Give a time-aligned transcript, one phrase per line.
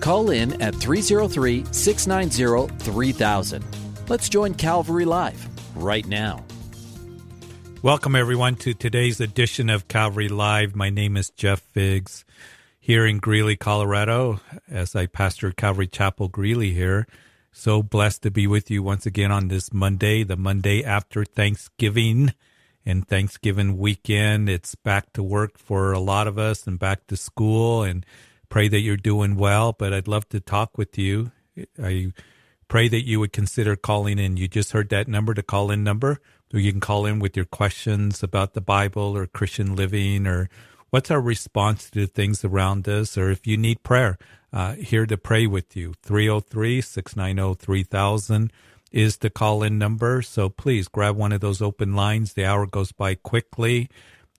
[0.00, 3.64] Call in at 303 690 3000.
[4.08, 6.44] Let's join Calvary Live right now.
[7.82, 10.74] Welcome, everyone, to today's edition of Calvary Live.
[10.74, 12.24] My name is Jeff Figs
[12.80, 17.06] here in Greeley, Colorado, as I pastor Calvary Chapel Greeley here.
[17.52, 22.32] So blessed to be with you once again on this Monday, the Monday after Thanksgiving
[22.86, 24.48] and Thanksgiving weekend.
[24.48, 28.06] It's back to work for a lot of us and back to school and
[28.48, 29.72] pray that you're doing well.
[29.72, 31.32] But I'd love to talk with you.
[31.82, 32.12] I
[32.68, 34.36] pray that you would consider calling in.
[34.36, 36.20] You just heard that number, the call in number
[36.56, 40.48] you can call in with your questions about the Bible or Christian living or
[40.90, 44.16] what's our response to things around us or if you need prayer,
[44.52, 45.92] uh, here to pray with you.
[46.02, 48.52] 303 690 3000
[48.90, 50.22] is the call in number.
[50.22, 52.32] So please grab one of those open lines.
[52.32, 53.90] The hour goes by quickly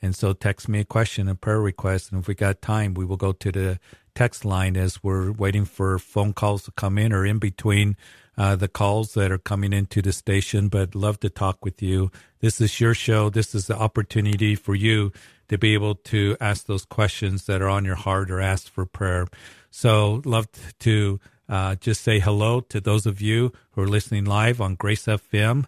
[0.00, 3.04] And so text me a question, a prayer request, and if we got time, we
[3.04, 3.80] will go to the
[4.18, 7.96] text line as we're waiting for phone calls to come in or in between
[8.36, 12.10] uh, the calls that are coming into the station, but love to talk with you.
[12.40, 13.30] This is your show.
[13.30, 15.12] This is the opportunity for you
[15.48, 18.84] to be able to ask those questions that are on your heart or ask for
[18.84, 19.28] prayer.
[19.70, 20.48] So love
[20.80, 25.06] to uh, just say hello to those of you who are listening live on Grace
[25.06, 25.64] FM.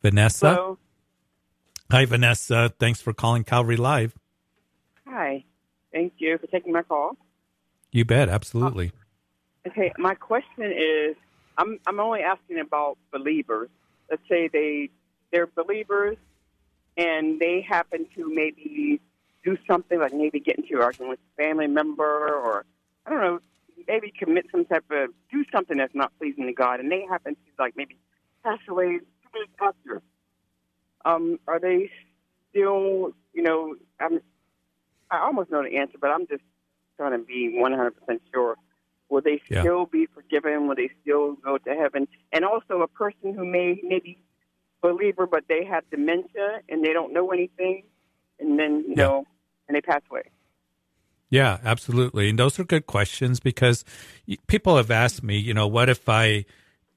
[0.01, 0.55] Vanessa.
[0.55, 0.77] Hello.
[1.91, 2.73] Hi, Vanessa.
[2.79, 4.17] Thanks for calling Calvary Live.
[5.07, 5.45] Hi.
[5.93, 7.15] Thank you for taking my call.
[7.91, 8.29] You bet.
[8.29, 8.91] Absolutely.
[9.67, 11.15] Okay, my question is
[11.57, 13.69] I'm I'm only asking about believers.
[14.09, 14.89] Let's say they
[15.31, 16.17] they're believers
[16.97, 18.99] and they happen to maybe
[19.43, 22.65] do something like maybe get into an argument with a family member or
[23.05, 23.39] I don't know,
[23.87, 27.35] maybe commit some type of do something that's not pleasing to God and they happen
[27.35, 27.97] to like maybe
[28.43, 30.01] pass away two minutes after.
[31.05, 31.89] Um, are they
[32.49, 34.19] still you know, I'm
[35.11, 36.43] I almost know the answer, but I'm just
[36.99, 37.91] trying to be 100%
[38.33, 38.57] sure.
[39.09, 39.61] Will they Yeah.
[39.61, 40.67] still be forgiven?
[40.67, 42.07] Will they still go to heaven?
[42.33, 44.21] And also, a person who may maybe
[44.81, 47.83] believer, but they have dementia and they don't know anything,
[48.39, 49.03] and then you Yeah.
[49.03, 49.25] know,
[49.67, 50.23] and they pass away.
[51.31, 52.29] Yeah, absolutely.
[52.29, 53.85] And those are good questions because
[54.47, 56.45] people have asked me, you know, what if I,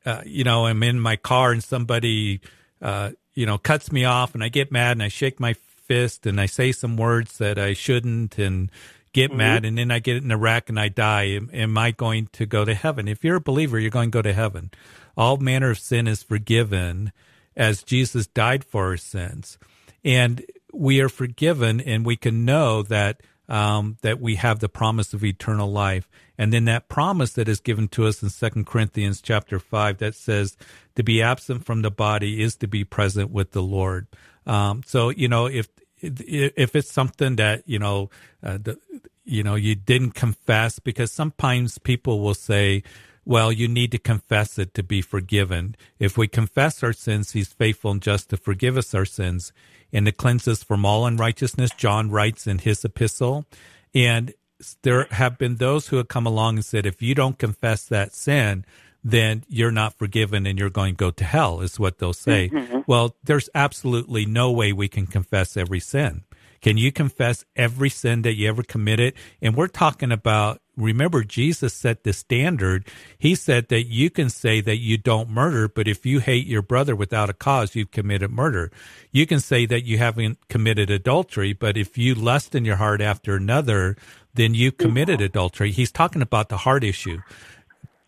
[0.07, 2.41] uh, you know, I'm in my car and somebody,
[2.81, 6.25] uh, you know, cuts me off and I get mad and I shake my fist
[6.27, 8.71] and I say some words that I shouldn't and
[9.13, 11.25] get mad and then I get in a wreck and I die.
[11.25, 13.09] Am, am I going to go to heaven?
[13.09, 14.71] If you're a believer, you're going to go to heaven.
[15.17, 17.13] All manner of sin is forgiven
[17.57, 19.59] as Jesus died for our sins.
[20.05, 25.13] And we are forgiven and we can know that um, that we have the promise
[25.13, 26.09] of eternal life.
[26.39, 30.15] And then that promise that is given to us in Second Corinthians chapter five that
[30.15, 30.57] says
[30.97, 34.07] to be absent from the body is to be present with the Lord.
[34.47, 35.69] Um, so you know if
[36.03, 38.11] if it's something that you know
[38.43, 38.79] uh, the,
[39.25, 42.83] you know you didn't confess because sometimes people will say
[43.25, 45.77] well you need to confess it to be forgiven.
[45.99, 49.53] If we confess our sins he's faithful and just to forgive us our sins
[49.93, 53.47] and to cleanse us from all unrighteousness john writes in his epistle.
[53.95, 54.35] And
[54.83, 58.15] there have been those who have come along and said if you don't confess that
[58.15, 58.65] sin
[59.05, 62.49] then you're not forgiven and you're going to go to hell is what they'll say
[62.49, 62.81] mm-hmm.
[62.87, 66.23] well there's absolutely no way we can confess every sin
[66.63, 69.15] can you confess every sin that you ever committed?
[69.43, 72.87] And we're talking about, remember, Jesus set the standard.
[73.19, 76.63] He said that you can say that you don't murder, but if you hate your
[76.63, 78.71] brother without a cause, you've committed murder.
[79.11, 83.01] You can say that you haven't committed adultery, but if you lust in your heart
[83.01, 83.97] after another,
[84.33, 85.27] then you've committed mm-hmm.
[85.27, 85.73] adultery.
[85.73, 87.19] He's talking about the heart issue.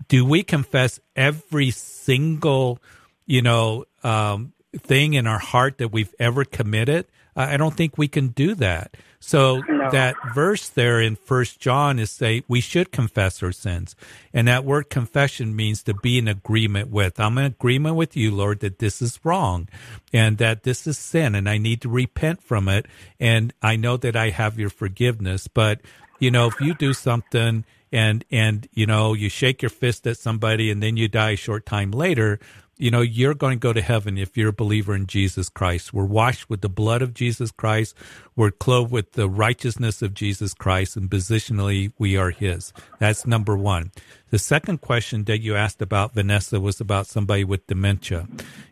[0.08, 2.78] Do we confess every single,
[3.26, 7.06] you know, um, thing in our heart that we've ever committed?
[7.36, 8.96] I I don't think we can do that.
[9.20, 9.90] So No.
[9.90, 13.96] that verse there in First John is say we should confess our sins,
[14.34, 17.18] and that word confession means to be in agreement with.
[17.18, 19.68] I'm in agreement with you, Lord, that this is wrong,
[20.12, 22.86] and that this is sin, and I need to repent from it,
[23.18, 25.48] and I know that I have your forgiveness.
[25.48, 25.80] But
[26.20, 30.18] you know, if you do something and and you know you shake your fist at
[30.18, 32.40] somebody and then you die a short time later
[32.76, 35.94] you know you're going to go to heaven if you're a believer in jesus christ.
[35.94, 37.94] We're washed with the blood of jesus christ.
[38.34, 42.72] We're clothed with the righteousness of jesus christ and positionally we are his.
[42.98, 43.92] That's number one.
[44.30, 48.26] The second question that you asked about vanessa was about somebody with dementia.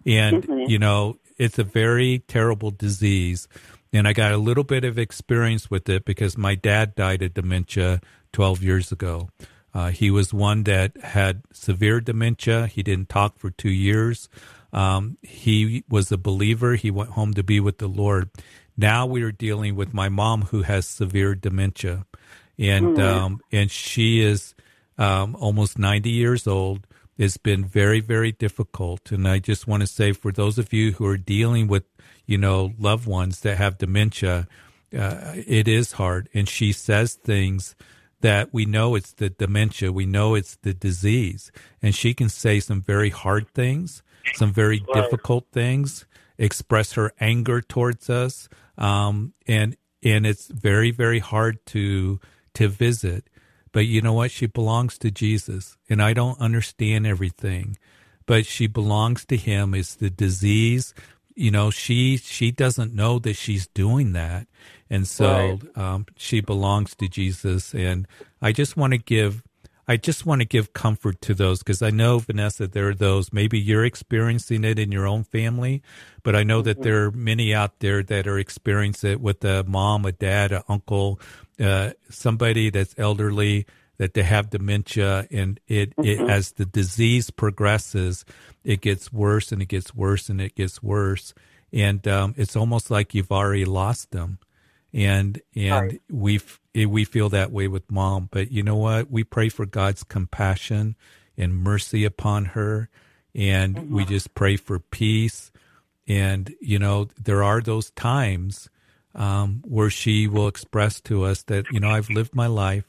[0.05, 3.47] And you know it's a very terrible disease
[3.93, 7.35] and I got a little bit of experience with it because my dad died of
[7.35, 8.00] dementia
[8.33, 9.29] 12 years ago.
[9.75, 12.67] Uh, he was one that had severe dementia.
[12.67, 14.29] He didn't talk for two years.
[14.73, 16.75] Um, he was a believer.
[16.75, 18.31] He went home to be with the Lord.
[18.77, 22.07] Now we are dealing with my mom who has severe dementia,
[22.59, 24.55] and um, and she is
[24.99, 26.87] um, almost 90 years old.
[27.19, 29.12] It's been very, very difficult.
[29.12, 31.85] And I just want to say for those of you who are dealing with,
[32.27, 34.49] you know, loved ones that have dementia,
[34.97, 36.29] uh, it is hard.
[36.33, 37.77] And she says things
[38.23, 41.52] that we know it's the dementia, we know it's the disease.
[41.83, 44.02] And she can say some very hard things,
[44.35, 45.02] some very right.
[45.02, 46.07] difficult things,
[46.38, 48.49] express her anger towards us.
[48.79, 52.21] Um, and, and it's very, very hard to,
[52.55, 53.29] to visit.
[53.73, 54.31] But you know what?
[54.31, 57.79] She belongs to Jesus, and I don't understand everything,
[58.26, 59.75] but she belongs to him.
[59.75, 60.95] It's the disease.
[61.35, 64.47] You know, she she doesn't know that she's doing that,
[64.91, 65.79] and so right.
[65.79, 67.75] um, she belongs to Jesus.
[67.75, 68.07] And
[68.41, 69.43] I just want to give
[69.87, 73.33] I just want to give comfort to those because I know, Vanessa, there are those,
[73.33, 75.83] maybe you're experiencing it in your own family,
[76.23, 76.69] but I know mm-hmm.
[76.69, 80.53] that there are many out there that are experiencing it with a mom, a dad,
[80.53, 81.21] an uncle,
[81.61, 83.67] uh, somebody that's elderly,
[84.03, 85.29] that they have dementia.
[85.31, 86.25] And it, mm-hmm.
[86.25, 88.25] it, as the disease progresses,
[88.65, 91.35] it gets worse and it gets worse and it gets worse.
[91.73, 94.41] And um, it's almost like you've already lost them
[94.93, 96.41] and and we
[96.75, 98.29] we feel that way with mom.
[98.33, 99.09] But you know what?
[99.09, 100.97] We pray for God's compassion
[101.39, 102.89] and mercy upon her,
[103.37, 103.95] and mm-hmm.
[103.95, 105.53] we just pray for peace.
[106.09, 108.69] And you know, there are those times
[109.15, 112.85] um, where she will express to us that you know I've lived my life.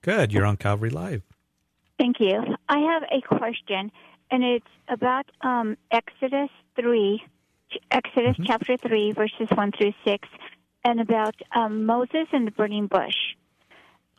[0.00, 0.32] Good.
[0.32, 1.22] You're on Calvary Live.
[2.02, 2.42] Thank you.
[2.68, 3.92] I have a question,
[4.28, 7.22] and it's about um, Exodus 3,
[7.92, 8.42] Exodus mm-hmm.
[8.44, 10.28] chapter 3, verses 1 through 6,
[10.84, 13.14] and about um, Moses and the burning bush.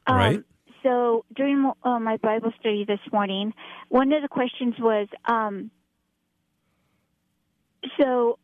[0.08, 0.44] Um, right
[0.82, 3.54] so during uh, my Bible study this morning,
[3.90, 5.72] one of the questions was, um,
[8.00, 8.38] so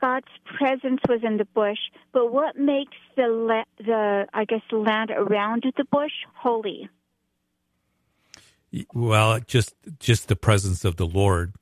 [0.00, 0.26] God's
[0.58, 1.78] presence was in the bush,
[2.12, 6.88] but what makes the la- the I guess the land around the bush holy?
[8.92, 11.54] Well, just just the presence of the Lord.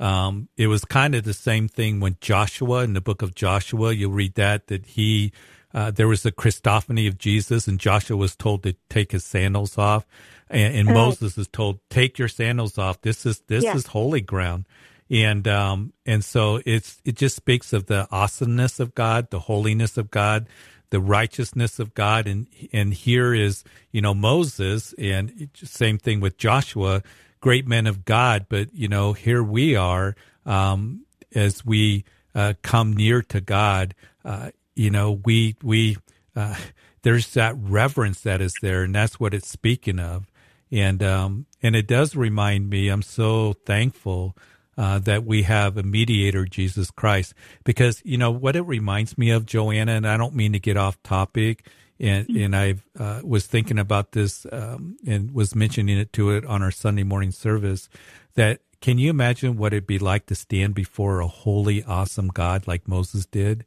[0.00, 3.92] Um, it was kind of the same thing when Joshua in the book of Joshua.
[3.92, 5.32] You'll read that that he
[5.74, 9.78] uh, there was the Christophany of Jesus, and Joshua was told to take his sandals
[9.78, 10.06] off,
[10.50, 13.00] and, and Moses is told, "Take your sandals off.
[13.00, 13.74] This is this yeah.
[13.74, 14.66] is holy ground."
[15.10, 19.96] And um, and so it's it just speaks of the awesomeness of God, the holiness
[19.96, 20.46] of God,
[20.92, 26.36] the righteousness of God, and and here is you know Moses, and same thing with
[26.36, 27.02] Joshua,
[27.40, 32.92] great men of God, but you know here we are um, as we uh, come
[32.92, 33.94] near to God.
[34.22, 35.96] Uh, you know, we we
[36.36, 36.56] uh,
[37.02, 40.30] there's that reverence that is there, and that's what it's speaking of.
[40.70, 42.88] And um, and it does remind me.
[42.88, 44.36] I'm so thankful
[44.82, 49.30] uh, that we have a mediator, Jesus Christ, because you know what it reminds me
[49.30, 49.92] of, Joanna.
[49.92, 51.64] And I don't mean to get off topic.
[52.00, 56.44] And and I uh, was thinking about this um, and was mentioning it to it
[56.44, 57.88] on our Sunday morning service.
[58.34, 62.66] That can you imagine what it'd be like to stand before a holy, awesome God
[62.66, 63.60] like Moses did?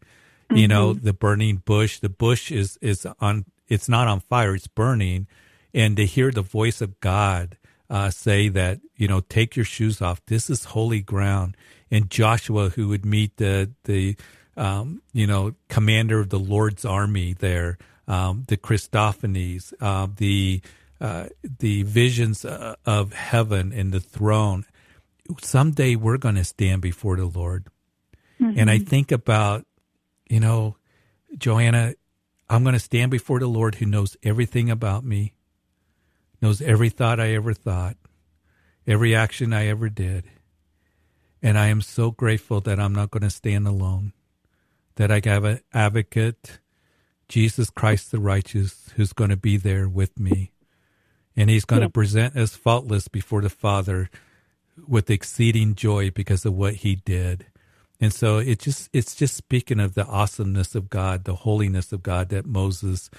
[0.49, 0.57] Mm-hmm.
[0.57, 4.67] You know, the burning bush, the bush is, is on, it's not on fire, it's
[4.67, 5.27] burning.
[5.73, 7.57] And to hear the voice of God,
[7.89, 10.25] uh, say that, you know, take your shoes off.
[10.25, 11.55] This is holy ground.
[11.91, 14.15] And Joshua, who would meet the, the,
[14.57, 17.77] um, you know, commander of the Lord's army there,
[18.07, 20.61] um, the Christophanies, uh, the,
[20.99, 21.27] uh,
[21.59, 24.65] the visions uh, of heaven and the throne.
[25.41, 27.67] Someday we're going to stand before the Lord.
[28.41, 28.59] Mm-hmm.
[28.59, 29.65] And I think about,
[30.27, 30.77] you know,
[31.37, 31.93] Joanna,
[32.49, 35.33] I'm going to stand before the Lord who knows everything about me,
[36.41, 37.97] knows every thought I ever thought,
[38.87, 40.25] every action I ever did.
[41.41, 44.13] And I am so grateful that I'm not going to stand alone,
[44.95, 46.59] that I have an advocate,
[47.29, 50.51] Jesus Christ the righteous, who's going to be there with me.
[51.35, 54.09] And he's going to present us faultless before the Father
[54.87, 57.45] with exceeding joy because of what he did.
[57.99, 62.03] And so it just it's just speaking of the awesomeness of God, the holiness of
[62.03, 63.09] God that Moses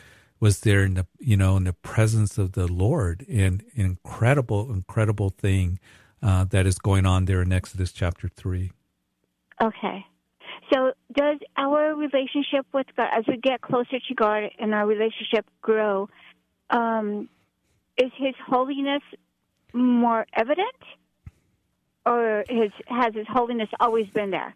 [0.41, 4.73] was there in the you know in the presence of the Lord and an incredible
[4.73, 5.79] incredible thing
[6.23, 8.73] uh, that is going on there in Exodus chapter three.
[9.63, 10.05] Okay.
[10.73, 15.47] So does our relationship with God as we get closer to God and our relationship
[15.63, 16.09] grow,
[16.71, 17.29] um,
[17.97, 19.03] is his holiness
[19.73, 20.77] more evident?
[22.05, 24.55] Or his, has his holiness always been there?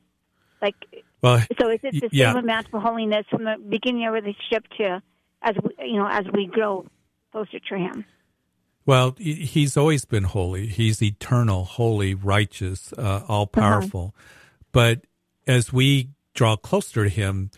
[0.63, 0.77] Like,
[1.21, 2.33] well, so is it the yeah.
[2.33, 5.03] same amount of holiness from the beginning of the relationship to
[5.43, 6.87] as we, you know as we grow
[7.33, 8.05] closer to Him?
[8.87, 10.67] Well, he's always been holy.
[10.67, 13.61] He's eternal, holy, righteous, uh, all uh-huh.
[13.61, 14.15] powerful.
[14.17, 14.25] Uh-huh.
[14.73, 15.01] But
[15.47, 17.51] as we draw closer to Him,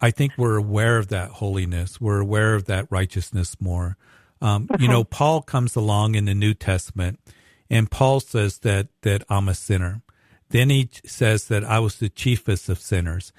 [0.00, 2.00] I think we're aware of that holiness.
[2.00, 3.96] We're aware of that righteousness more.
[4.40, 4.82] Um, uh-huh.
[4.82, 7.20] You know, Paul comes along in the New Testament,
[7.68, 10.02] and Paul says that that I'm a sinner.
[10.50, 13.32] Then he says that I was the chiefest of sinners.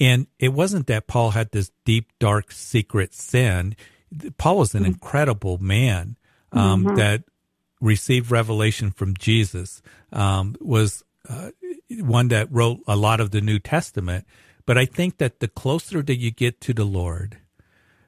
[0.00, 3.76] And it wasn't that Paul had this deep, dark, secret sin.
[4.38, 4.92] Paul was an mm-hmm.
[4.92, 6.16] incredible man
[6.52, 6.96] um, mm-hmm.
[6.96, 7.22] that
[7.80, 11.50] received revelation from Jesus, um, was uh,
[11.90, 14.26] one that wrote a lot of the New Testament.
[14.66, 17.38] But I think that the closer that you get to the Lord,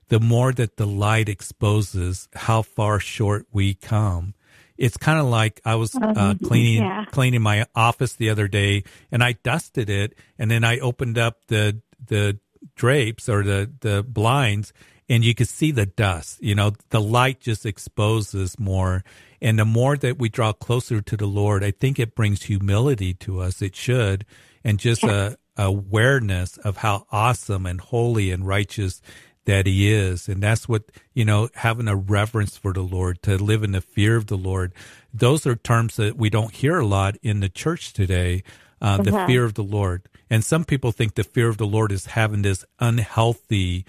[0.09, 4.35] the more that the light exposes how far short we come
[4.83, 6.45] it's kind of like I was uh, mm-hmm.
[6.45, 7.05] cleaning yeah.
[7.05, 11.47] cleaning my office the other day, and I dusted it, and then I opened up
[11.47, 12.41] the the
[12.75, 14.73] drapes or the the blinds,
[15.09, 16.43] and you could see the dust.
[16.43, 19.05] You know, the light just exposes more,
[19.41, 23.15] and the more that we draw closer to the Lord, I think it brings humility
[23.15, 23.63] to us.
[23.63, 24.27] It should,
[24.65, 29.01] and just a awareness of how awesome and holy and righteous
[29.45, 30.29] that he is.
[30.29, 33.81] And that's what, you know, having a reverence for the Lord, to live in the
[33.81, 34.73] fear of the Lord.
[35.13, 38.43] Those are terms that we don't hear a lot in the church today,
[38.81, 39.27] uh, the uh-huh.
[39.27, 40.09] fear of the Lord.
[40.31, 43.85] And some people think the fear of the Lord is having this unhealthy,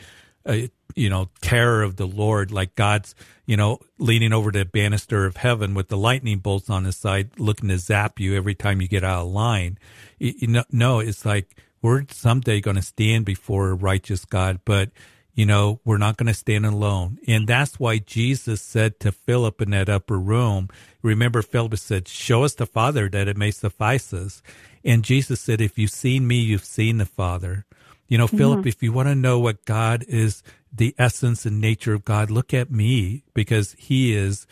[0.45, 0.57] uh,
[0.95, 5.37] you know, terror of the Lord, like God's, you know, leaning over the banister of
[5.37, 8.87] heaven with the lightning bolts on his side, looking to zap you every time you
[8.87, 9.77] get out of line.
[10.19, 14.59] You, you know, no, it's like we're someday going to stand before a righteous God,
[14.65, 14.89] but
[15.33, 17.17] you know, we're not going to stand alone.
[17.27, 20.69] And that's why Jesus said to Philip in that upper room,
[21.01, 24.43] remember Philip said, show us the Father that it may suffice us.
[24.83, 27.65] And Jesus said, if you've seen me, you've seen the Father.
[28.07, 28.37] You know, mm-hmm.
[28.37, 32.29] Philip, if you want to know what God is, the essence and nature of God,
[32.29, 34.45] look at me because he is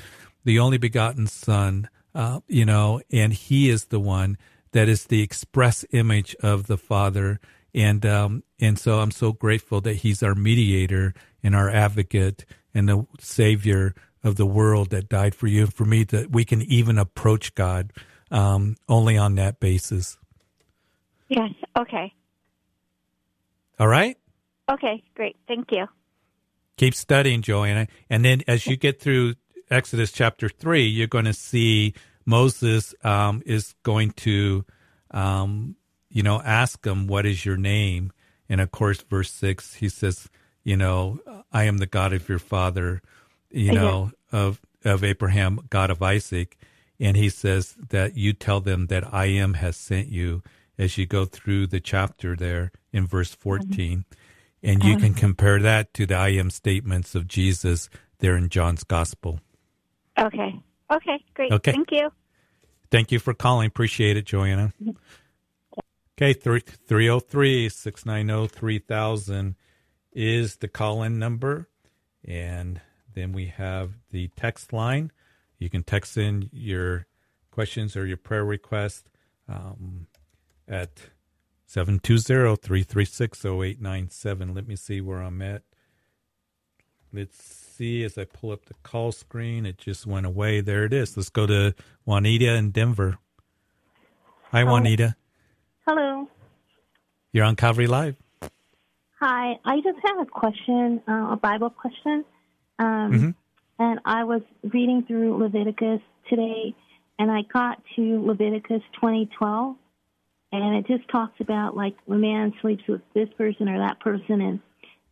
[0.44, 4.38] the only begotten son, uh, you know, and he is the one
[4.72, 7.40] that is the express image of the Father
[7.74, 12.88] and um, and so I'm so grateful that He's our mediator and our advocate and
[12.88, 16.04] the Savior of the world that died for you and for me.
[16.04, 17.94] That we can even approach God
[18.30, 20.18] um, only on that basis.
[21.30, 21.52] Yes.
[21.78, 22.14] Okay.
[23.80, 24.18] All right.
[24.70, 25.04] Okay.
[25.16, 25.38] Great.
[25.48, 25.88] Thank you.
[26.78, 29.36] Keep studying, Joanna, and then as you get through
[29.70, 31.94] Exodus chapter three, you're going to see
[32.26, 34.66] Moses um, is going to
[35.12, 35.76] um,
[36.12, 38.12] you know, ask him, what is your name?
[38.50, 40.30] And of course, verse six, he says,
[40.64, 41.20] you know,
[41.52, 43.02] I am the God of your father,
[43.50, 46.58] you know, of, of Abraham, God of Isaac.
[47.00, 50.44] And he says that you tell them that I am has sent you
[50.78, 53.70] as you go through the chapter there in verse 14.
[54.00, 54.02] Mm-hmm.
[54.64, 58.84] And you can compare that to the I am statements of Jesus there in John's
[58.84, 59.40] gospel.
[60.20, 60.60] Okay.
[60.92, 61.52] Okay, great.
[61.52, 61.72] Okay.
[61.72, 62.12] Thank you.
[62.92, 63.68] Thank you for calling.
[63.68, 64.74] Appreciate it, Joanna.
[66.22, 69.56] Okay, 303 690 3000
[70.14, 71.68] is the call in number.
[72.24, 72.80] And
[73.16, 75.12] then we have the text line.
[75.58, 77.08] You can text in your
[77.50, 79.10] questions or your prayer request
[79.50, 80.06] um,
[80.68, 80.92] at
[81.68, 84.56] 720-336-0897.
[84.56, 85.64] Let me see where I'm at.
[87.12, 89.66] Let's see as I pull up the call screen.
[89.66, 90.62] It just went away.
[90.62, 91.18] There it is.
[91.18, 91.74] Let's go to
[92.06, 93.18] Juanita in Denver.
[94.52, 95.16] Hi, Juanita.
[95.88, 96.28] Hello.
[97.34, 98.16] You're on Calvary Live.
[99.20, 99.54] Hi.
[99.66, 102.26] I just have a question, uh, a Bible question.
[102.80, 103.30] Um, Mm-hmm.
[103.82, 106.76] And I was reading through Leviticus today,
[107.18, 109.76] and I got to Leviticus 2012,
[110.52, 114.00] and it just talks about like when a man sleeps with this person or that
[114.00, 114.60] person, and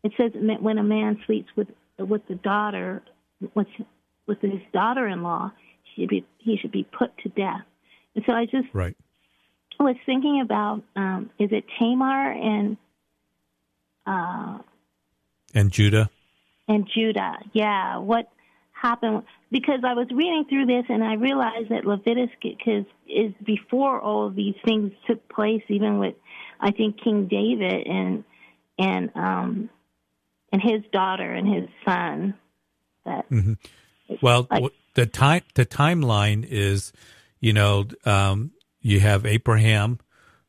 [0.04, 3.02] it says when a man sleeps with with the daughter,
[3.56, 3.66] with
[4.28, 5.52] with his daughter-in-law,
[5.96, 7.66] he should be he should be put to death.
[8.14, 8.96] And so I just Right.
[9.84, 12.78] Was thinking about um, is it Tamar and
[14.06, 14.60] uh,
[15.54, 16.10] And Judah.
[16.68, 17.38] and Judah?
[17.54, 18.30] Yeah, what
[18.74, 19.24] happened?
[19.52, 24.36] Because I was reading through this and I realized that Leviticus is before all of
[24.36, 26.16] these things took place, even with
[26.60, 28.24] I think King David and
[28.78, 29.70] and um,
[30.52, 32.34] and his daughter and his son.
[33.06, 33.26] That
[34.22, 36.92] Well, Like- the time the timeline is,
[37.40, 40.00] you know, um, you have Abraham,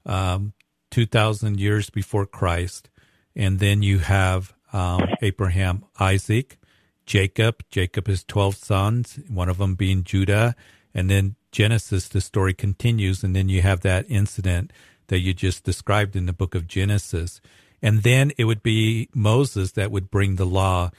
[0.06, 0.52] um,
[0.90, 2.88] two thousand years before Christ,
[3.34, 6.58] and then you have um, Abraham, Isaac,
[7.06, 7.62] Jacob.
[7.70, 10.54] Jacob has twelve sons, one of them being Judah,
[10.94, 12.08] and then Genesis.
[12.08, 14.72] The story continues, and then you have that incident
[15.08, 17.40] that you just described in the book of Genesis,
[17.82, 20.90] and then it would be Moses that would bring the law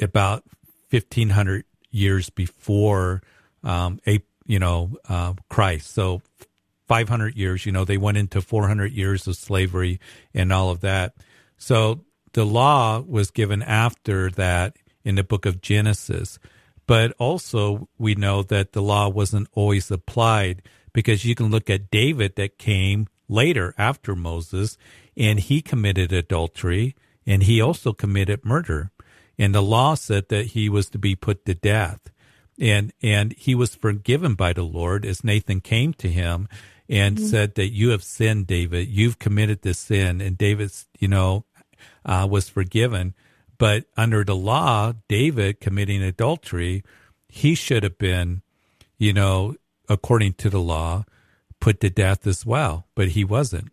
[0.00, 0.44] about
[0.90, 3.22] 1500 years before
[3.62, 6.22] um a you know uh, Christ so
[6.86, 10.00] 500 years you know they went into 400 years of slavery
[10.32, 11.14] and all of that.
[11.56, 16.38] So the law was given after that in the book of Genesis.
[16.86, 21.90] But also we know that the law wasn't always applied because you can look at
[21.90, 24.76] David that came later after Moses
[25.16, 26.94] and he committed adultery
[27.26, 28.90] and he also committed murder.
[29.38, 32.10] And the law said that he was to be put to death.
[32.60, 36.48] And and he was forgiven by the lord as nathan came to him
[36.88, 38.88] and said that you have sinned david.
[38.88, 41.44] You've committed this sin and david's you know
[42.04, 43.14] uh, was forgiven.
[43.56, 46.82] But under the law david committing adultery
[47.28, 48.42] he should have been
[48.98, 49.54] you know
[49.88, 51.04] according to the law
[51.60, 52.86] put to death as well.
[52.94, 53.72] But he wasn't.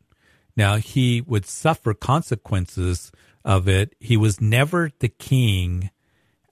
[0.56, 3.12] Now he would suffer consequences
[3.44, 3.96] of it.
[4.00, 5.90] He was never the king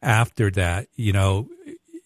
[0.01, 0.87] after that.
[0.95, 1.49] You know,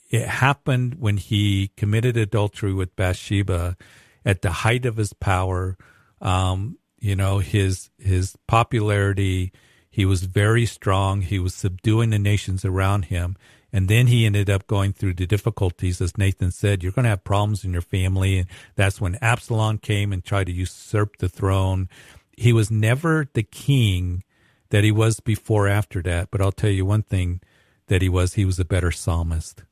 [0.09, 3.75] it happened when he committed adultery with Bathsheba
[4.25, 5.77] at the height of his power.
[6.21, 9.51] Um, you know, his his popularity,
[9.89, 11.21] he was very strong.
[11.21, 13.35] He was subduing the nations around him.
[13.75, 17.09] And then he ended up going through the difficulties, as Nathan said, you're going to
[17.09, 18.37] have problems in your family.
[18.37, 21.89] And that's when Absalom came and tried to usurp the throne.
[22.37, 24.23] He was never the king
[24.69, 26.29] that he was before after that.
[26.29, 27.41] But I'll tell you one thing
[27.87, 29.63] that he was, he was a better psalmist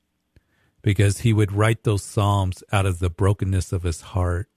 [0.81, 4.49] because he would write those psalms out of the brokenness of his heart.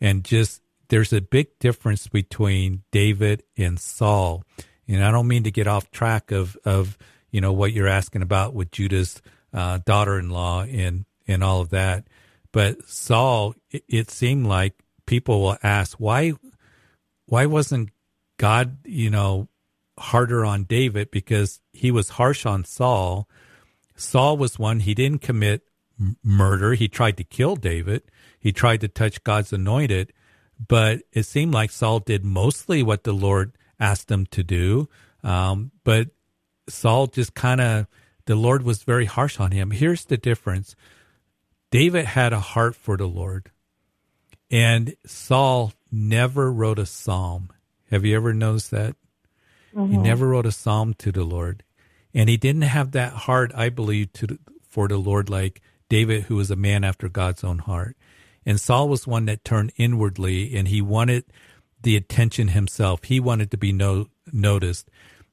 [0.00, 4.44] And just, there's a big difference between David and Saul.
[4.86, 6.98] And I don't mean to get off track of, of,
[7.30, 12.06] you know, what you're asking about with Judah's uh, daughter-in-law and, and all of that.
[12.52, 14.74] But Saul, it, it seemed like
[15.06, 16.32] people will ask, why,
[17.26, 17.90] why wasn't
[18.36, 19.48] God, you know,
[19.98, 23.28] harder on David because he was harsh on Saul.
[23.96, 25.62] Saul was one, he didn't commit
[26.22, 26.74] murder.
[26.74, 28.02] He tried to kill David.
[28.38, 30.12] He tried to touch God's anointed,
[30.68, 34.88] but it seemed like Saul did mostly what the Lord asked him to do.
[35.22, 36.08] Um, but
[36.68, 37.86] Saul just kind of,
[38.26, 39.70] the Lord was very harsh on him.
[39.70, 40.74] Here's the difference
[41.70, 43.50] David had a heart for the Lord,
[44.50, 47.50] and Saul never wrote a psalm.
[47.90, 48.96] Have you ever noticed that?
[49.88, 51.64] He never wrote a psalm to the Lord,
[52.14, 56.36] and he didn't have that heart, I believe, to for the Lord like David, who
[56.36, 57.96] was a man after God's own heart.
[58.46, 61.24] And Saul was one that turned inwardly, and he wanted
[61.82, 63.04] the attention himself.
[63.04, 64.90] He wanted to be no, noticed.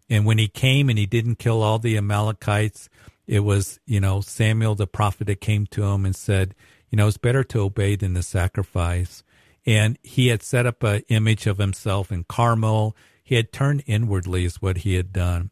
[0.10, 2.90] And when he came and he didn't kill all the Amalekites,
[3.28, 6.54] it was, you know, Samuel the prophet that came to him and said,
[6.90, 9.24] you know, it's better to obey than to sacrifice.
[9.66, 12.96] And he had set up an image of himself in Carmel.
[13.24, 15.52] He had turned inwardly is what he had done.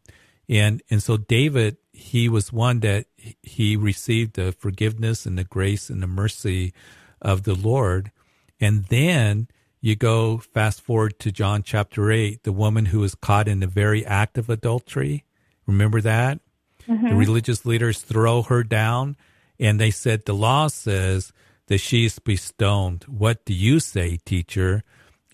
[0.50, 3.06] And, and so David, he was one that
[3.44, 6.74] he received the forgiveness and the grace and the mercy
[7.22, 8.12] of the Lord.
[8.60, 9.48] And then
[9.80, 13.68] you go fast forward to John chapter 8, the woman who was caught in the
[13.68, 15.24] very act of adultery.
[15.68, 16.40] Remember that?
[16.88, 17.16] The mm-hmm.
[17.16, 19.16] religious leaders throw her down,
[19.60, 21.32] and they said, The law says
[21.68, 23.04] that she is to be stoned.
[23.08, 24.84] What do you say, teacher?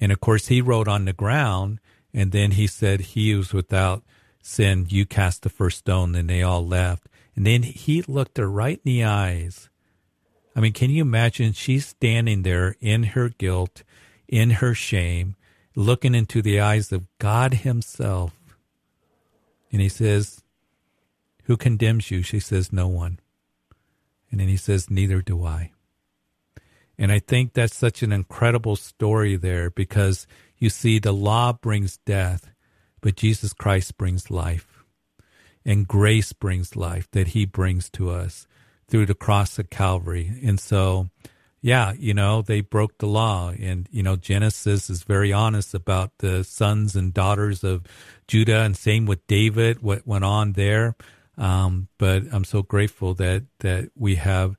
[0.01, 1.79] And of course, he wrote on the ground,
[2.13, 4.03] and then he said, He was without
[4.45, 6.15] sin, you cast the first stone.
[6.15, 7.07] And they all left.
[7.35, 9.69] And then he looked her right in the eyes.
[10.55, 11.51] I mean, can you imagine?
[11.51, 13.83] She's standing there in her guilt,
[14.27, 15.35] in her shame,
[15.75, 18.33] looking into the eyes of God Himself.
[19.71, 20.41] And He says,
[21.43, 22.21] Who condemns you?
[22.21, 23.19] She says, No one.
[24.31, 25.71] And then He says, Neither do I.
[26.97, 30.25] And I think that's such an incredible story there because
[30.57, 32.49] you see, the law brings death,
[33.05, 34.83] but Jesus Christ brings life.
[35.63, 38.47] And grace brings life that he brings to us
[38.87, 40.39] through the cross of Calvary.
[40.43, 41.11] And so,
[41.61, 43.49] yeah, you know, they broke the law.
[43.51, 47.83] And, you know, Genesis is very honest about the sons and daughters of
[48.27, 50.95] Judah, and same with David, what went on there.
[51.37, 54.55] Um, but I'm so grateful that, that we have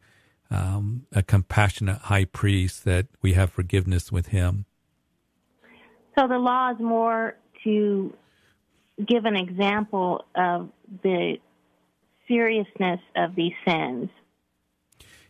[0.53, 4.67] um, a compassionate high priest, that we have forgiveness with him.
[6.17, 8.15] So the law is more to
[9.05, 10.71] give an example of
[11.03, 11.39] the
[12.29, 14.09] seriousness of these sins.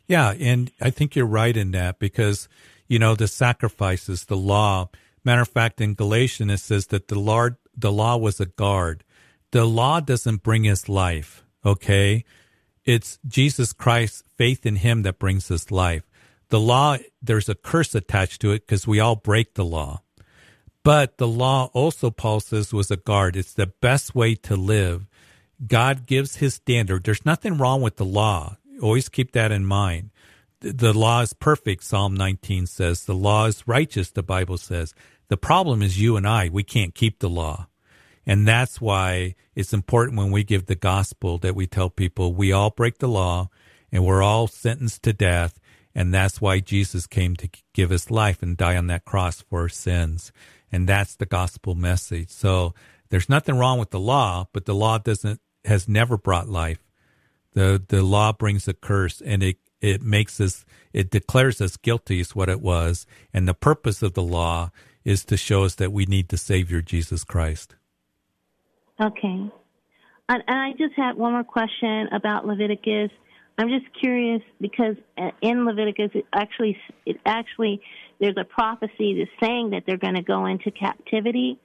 [0.06, 2.48] Yeah, and I think you're right in that because,
[2.86, 4.88] you know, the sacrifices, the law.
[5.24, 9.02] Matter of fact, in Galatians it says that the Lord, the law was a guard.
[9.50, 12.24] The law doesn't bring us life, okay?
[12.84, 16.04] It's Jesus Christ's faith in Him that brings us life.
[16.48, 20.02] The law, there's a curse attached to it because we all break the law.
[20.86, 23.34] But the law also, Paul says, was a guard.
[23.34, 25.08] It's the best way to live.
[25.66, 27.02] God gives his standard.
[27.02, 28.58] There's nothing wrong with the law.
[28.80, 30.10] Always keep that in mind.
[30.60, 33.04] The law is perfect, Psalm 19 says.
[33.04, 34.94] The law is righteous, the Bible says.
[35.26, 36.50] The problem is you and I.
[36.50, 37.66] We can't keep the law.
[38.24, 42.52] And that's why it's important when we give the gospel that we tell people we
[42.52, 43.50] all break the law
[43.90, 45.58] and we're all sentenced to death.
[45.96, 49.62] And that's why Jesus came to give us life and die on that cross for
[49.62, 50.30] our sins.
[50.72, 52.30] And that's the gospel message.
[52.30, 52.74] So
[53.08, 56.82] there's nothing wrong with the law, but the law doesn't has never brought life.
[57.52, 62.20] The the law brings a curse and it it makes us it declares us guilty
[62.20, 63.06] is what it was.
[63.32, 64.70] And the purpose of the law
[65.04, 67.76] is to show us that we need the Savior Jesus Christ.
[69.00, 69.50] Okay.
[70.28, 73.10] And, and I just had one more question about Leviticus.
[73.58, 76.76] I'm just curious because uh, in Leviticus, it actually,
[77.06, 77.80] it actually,
[78.18, 81.58] there's a prophecy that's saying that they're going to go into captivity.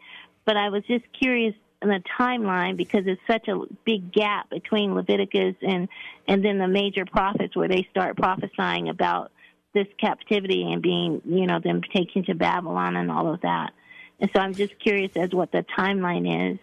[0.45, 4.93] But I was just curious in the timeline because it's such a big gap between
[4.93, 5.87] Leviticus and
[6.27, 9.31] and then the major prophets where they start prophesying about
[9.73, 13.71] this captivity and being, you know, them taken to Babylon and all of that.
[14.19, 16.59] And so I'm just curious as what the timeline is.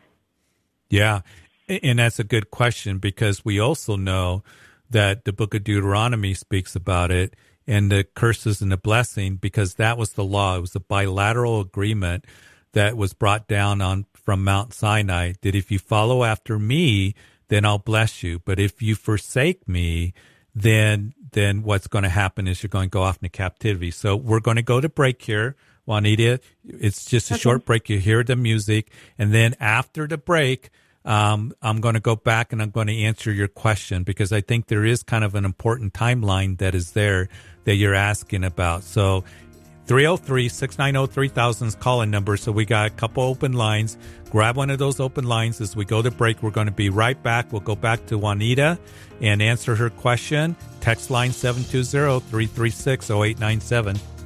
[0.91, 1.23] Yeah,
[1.69, 4.43] and that's a good question because we also know
[4.91, 7.35] that the book of Deuteronomy speaks about it
[7.69, 10.57] and the curses and the blessing because that was the law.
[10.57, 12.25] It was a bilateral agreement
[12.73, 17.15] that was brought down on from Mount Sinai that if you follow after me,
[17.49, 18.39] then I'll bless you.
[18.39, 20.15] But if you forsake me,
[20.55, 23.91] then then what's going to happen is you're going to go off into captivity.
[23.91, 25.55] So we're going to go to break here.
[25.85, 27.41] Juanita, it's just a okay.
[27.41, 27.89] short break.
[27.91, 28.91] You hear the music.
[29.19, 30.71] And then after the break,
[31.05, 34.41] um, I'm going to go back and I'm going to answer your question because I
[34.41, 37.29] think there is kind of an important timeline that is there
[37.69, 38.83] that you're asking about.
[38.83, 39.25] So
[39.89, 42.39] 303 690 3000 is calling number.
[42.39, 43.99] So we got a couple open lines.
[44.31, 46.43] Grab one of those open lines as we go to break.
[46.43, 47.53] We're going to be right back.
[47.53, 48.79] We'll go back to Juanita
[49.21, 50.57] and answer her question.
[50.81, 54.18] Text line 720 336 0897.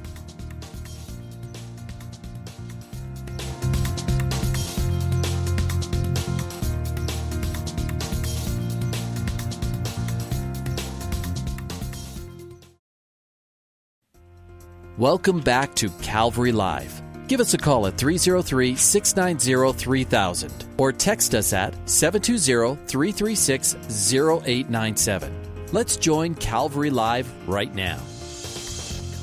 [14.99, 17.01] Welcome back to Calvary Live.
[17.27, 25.33] Give us a call at 303 690 3000 or text us at 720 336 0897.
[25.71, 27.99] Let's join Calvary Live right now.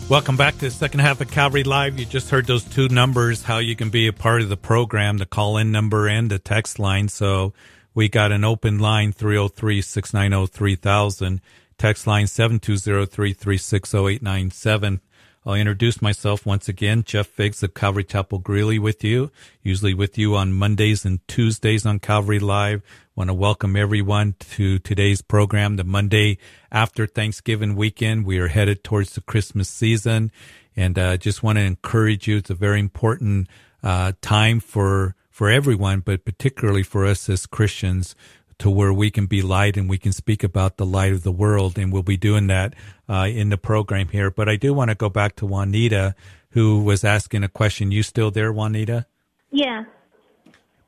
[0.08, 2.00] Welcome back to the second half of Calvary Live.
[2.00, 5.18] You just heard those two numbers, how you can be a part of the program,
[5.18, 7.06] the call in number and the text line.
[7.06, 7.52] So
[7.94, 11.40] we got an open line 303 690 3000,
[11.78, 15.00] text line 720 336 0897.
[15.46, 17.02] I'll introduce myself once again.
[17.02, 19.30] Jeff Figs of Calvary Chapel Greeley with you,
[19.62, 22.82] usually with you on Mondays and Tuesdays on Calvary Live.
[23.14, 26.36] Want to welcome everyone to today's program, the Monday
[26.70, 28.26] after Thanksgiving weekend.
[28.26, 30.30] We are headed towards the Christmas season
[30.76, 32.36] and uh, just want to encourage you.
[32.36, 33.48] It's a very important
[33.82, 38.14] uh, time for for everyone, but particularly for us as Christians
[38.60, 41.32] to where we can be light and we can speak about the light of the
[41.32, 41.78] world.
[41.78, 42.74] And we'll be doing that
[43.10, 44.30] uh, in the program here.
[44.30, 46.14] But I do want to go back to Juanita
[46.50, 47.92] who was asking a question.
[47.92, 49.06] You still there, Juanita?
[49.50, 49.84] Yeah.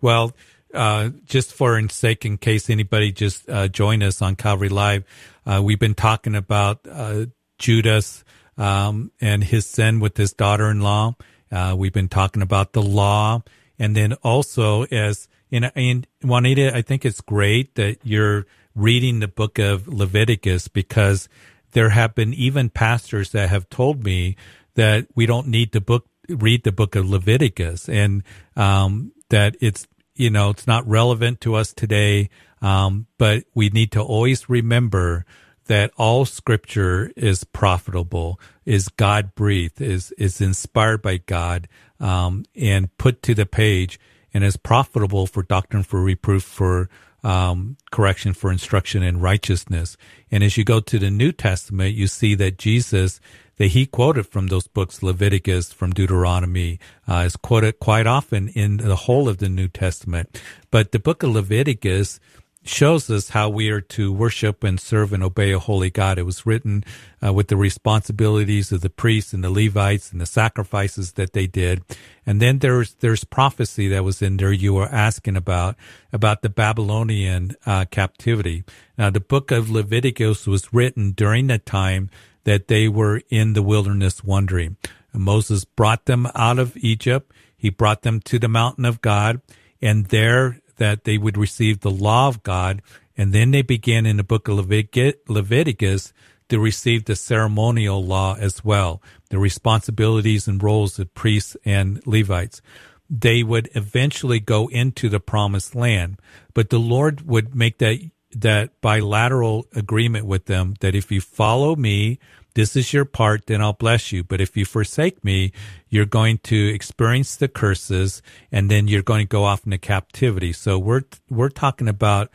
[0.01, 0.33] Well,
[0.75, 5.05] uh, just for in sake, in case anybody just uh, joined us on Calvary Live,
[5.47, 7.27] uh, we've been talking about uh,
[7.59, 8.25] Judas
[8.57, 11.15] um, and his sin with his daughter-in-law.
[11.51, 13.43] Uh, we've been talking about the law,
[13.79, 19.29] and then also as in, in Juanita, I think it's great that you're reading the
[19.29, 21.29] book of Leviticus because
[21.73, 24.37] there have been even pastors that have told me
[24.75, 28.23] that we don't need to book read the book of Leviticus and
[28.57, 32.31] um, that it's you know it's not relevant to us today,
[32.61, 35.25] um, but we need to always remember
[35.67, 41.69] that all scripture is profitable, is God breathed, is is inspired by God,
[42.01, 43.99] um, and put to the page,
[44.35, 46.89] and is profitable for doctrine, for reproof, for
[47.23, 49.97] um, correction, for instruction in righteousness.
[50.31, 53.21] And as you go to the New Testament, you see that Jesus
[53.57, 58.79] that he quoted from those books, Leviticus, from Deuteronomy, uh, is quoted quite often in
[58.79, 60.41] the whole of the New Testament.
[60.71, 62.19] But the book of Leviticus
[62.65, 66.19] shows us how we are to worship and serve and obey a holy God.
[66.19, 66.85] It was written
[67.25, 71.47] uh, with the responsibilities of the priests and the Levites and the sacrifices that they
[71.47, 71.83] did.
[72.25, 75.77] And then there's there's prophecy that was in there you were asking about
[76.13, 78.65] about the Babylonian uh, captivity.
[78.97, 82.11] Now the book of Leviticus was written during the time
[82.45, 84.77] that they were in the wilderness wandering.
[85.13, 87.33] And Moses brought them out of Egypt.
[87.57, 89.41] He brought them to the mountain of God,
[89.81, 92.83] and there that they would receive the law of God.
[93.17, 96.13] And then they began in the book of Leviticus
[96.49, 102.61] to receive the ceremonial law as well, the responsibilities and roles of priests and Levites.
[103.09, 106.19] They would eventually go into the promised land,
[106.55, 107.99] but the Lord would make that
[108.35, 112.19] that bilateral agreement with them that if you follow me,
[112.55, 114.23] this is your part, then I'll bless you.
[114.23, 115.53] But if you forsake me,
[115.89, 120.53] you're going to experience the curses and then you're going to go off into captivity.
[120.53, 122.31] So we're, we're talking about,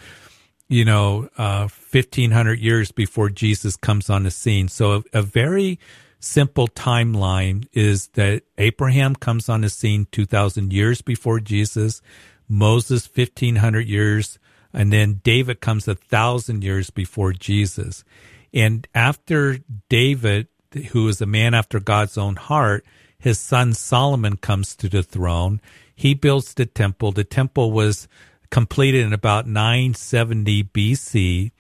[0.67, 4.67] you know, uh, 1500 years before Jesus comes on the scene.
[4.67, 5.79] So a, a very
[6.19, 12.01] simple timeline is that Abraham comes on the scene 2000 years before Jesus,
[12.49, 14.39] Moses 1500 years
[14.73, 18.03] and then David comes a thousand years before Jesus.
[18.57, 20.47] And after David,
[20.89, 22.83] who is a man after God's own heart,
[23.19, 25.61] his son Solomon comes to the throne.
[25.95, 27.11] He builds the temple.
[27.11, 28.07] The temple was
[28.49, 31.51] completed in about 970 BC.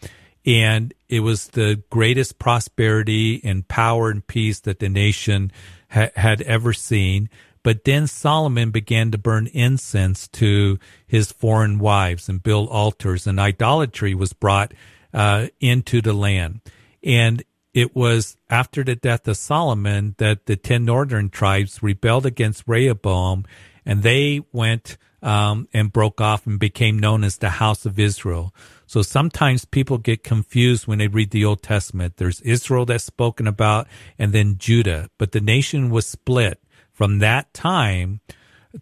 [0.43, 5.51] And it was the greatest prosperity and power and peace that the nation
[5.91, 7.29] ha- had ever seen.
[7.61, 13.39] But then Solomon began to burn incense to his foreign wives and build altars, and
[13.39, 14.73] idolatry was brought
[15.13, 16.61] uh, into the land.
[17.07, 17.41] And
[17.73, 23.45] it was after the death of Solomon that the 10 northern tribes rebelled against Rehoboam,
[23.85, 28.53] and they went um, and broke off and became known as the House of Israel.
[28.87, 32.17] So sometimes people get confused when they read the Old Testament.
[32.17, 33.87] There's Israel that's spoken about,
[34.19, 38.19] and then Judah, but the nation was split from that time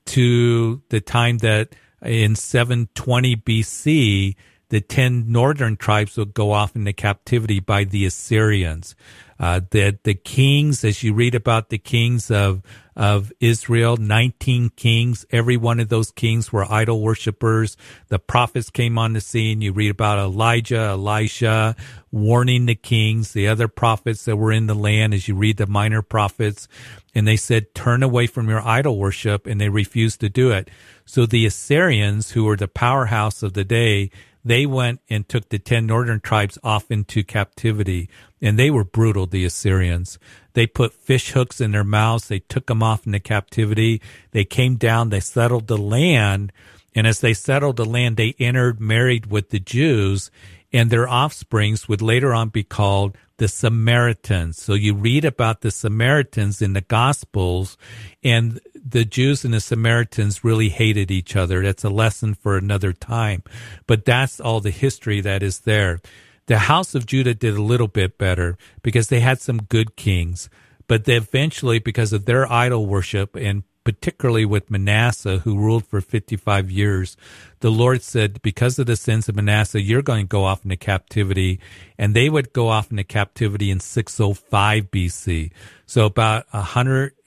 [0.05, 4.35] to the time that in 720 BC,
[4.69, 8.95] the 10 northern tribes would go off into captivity by the Assyrians.
[9.37, 12.61] Uh, the, the kings, as you read about the kings of,
[12.95, 17.75] of Israel, 19 kings, every one of those kings were idol worshippers.
[18.07, 19.61] The prophets came on the scene.
[19.61, 21.75] You read about Elijah, Elisha,
[22.11, 25.67] warning the kings, the other prophets that were in the land as you read the
[25.67, 26.69] minor prophets.
[27.13, 29.45] And they said, turn away from your idol worship.
[29.45, 30.69] And they refused to do it.
[31.05, 34.11] So the Assyrians, who were the powerhouse of the day,
[34.45, 38.09] they went and took the 10 northern tribes off into captivity
[38.41, 40.19] and they were brutal, the Assyrians.
[40.53, 42.27] They put fish hooks in their mouths.
[42.27, 44.01] They took them off into captivity.
[44.31, 45.09] They came down.
[45.09, 46.53] They settled the land.
[46.93, 50.29] And as they settled the land, they entered, married with the Jews
[50.75, 54.61] and their offsprings would later on be called the Samaritans.
[54.61, 57.77] So you read about the Samaritans in the Gospels,
[58.21, 61.63] and the Jews and the Samaritans really hated each other.
[61.63, 63.41] That's a lesson for another time.
[63.87, 65.99] But that's all the history that is there.
[66.45, 70.49] The house of Judah did a little bit better because they had some good kings.
[70.87, 76.01] But they eventually, because of their idol worship and particularly with Manasseh, who ruled for
[76.01, 77.17] 55 years,
[77.61, 80.75] the Lord said, because of the sins of Manasseh, you're going to go off into
[80.75, 81.59] captivity.
[81.97, 85.51] And they would go off into captivity in 605 BC.
[85.87, 86.45] So about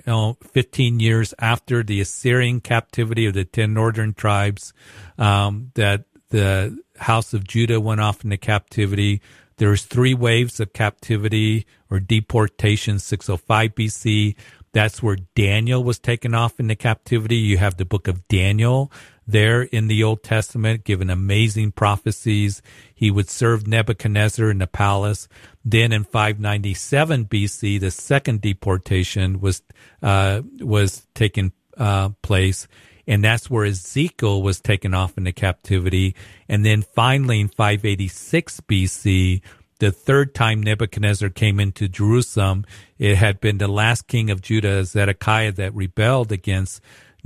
[0.09, 4.72] 115 years after the Assyrian captivity of the 10 northern tribes,
[5.18, 9.20] um, that the house of Judah went off into captivity.
[9.56, 14.34] There's three waves of captivity or deportation, 605 BC,
[14.72, 17.36] That's where Daniel was taken off into captivity.
[17.36, 18.92] You have the book of Daniel
[19.29, 22.62] there in the Old Testament, given amazing prophecies.
[22.95, 25.29] He would serve Nebuchadnezzar in the palace.
[25.64, 29.62] Then in 597 BC, the second deportation was
[30.03, 32.66] uh, was taking uh, place,
[33.07, 36.16] and that's where Ezekiel was taken off into captivity.
[36.49, 39.43] And then finally, in 586 BC,
[39.79, 42.64] the third time Nebuchadnezzar came into Jerusalem,
[42.99, 46.81] it had been the last king of Judah, Zedekiah, that rebelled against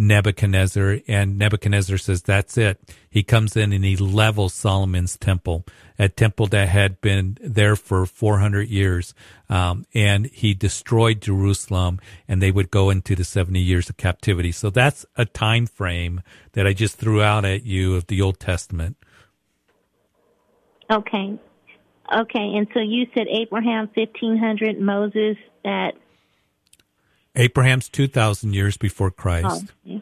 [0.06, 2.80] Nebuchadnezzar, and Nebuchadnezzar says, That's it.
[3.08, 5.64] He comes in and he levels Solomon's temple,
[5.98, 9.14] a temple that had been there for 400 years.
[9.48, 14.50] Um, and he destroyed Jerusalem, and they would go into the 70 years of captivity.
[14.50, 16.22] So that's a time frame
[16.52, 18.96] that I just threw out at you of the Old Testament.
[20.90, 21.38] Okay.
[22.14, 22.54] Okay.
[22.56, 25.94] And so you said Abraham 1500, Moses at
[27.34, 29.66] Abraham's 2,000 years before Christ.
[29.68, 29.98] Oh, yeah.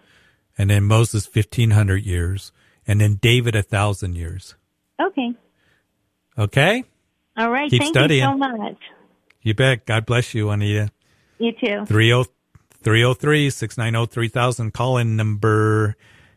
[0.59, 2.53] And then Moses 1,500 years.
[2.87, 4.57] And then David 1,000 years.
[5.01, 5.33] Okay.
[6.37, 6.85] Okay?
[7.37, 7.71] All right.
[7.71, 8.25] Keep Thank studying.
[8.25, 8.79] you so much.
[9.43, 9.87] You bet.
[9.87, 10.91] God bless you, Anita.
[11.39, 11.87] You too.
[11.87, 14.73] 303 690 3000.
[14.75, 15.97] Call in number.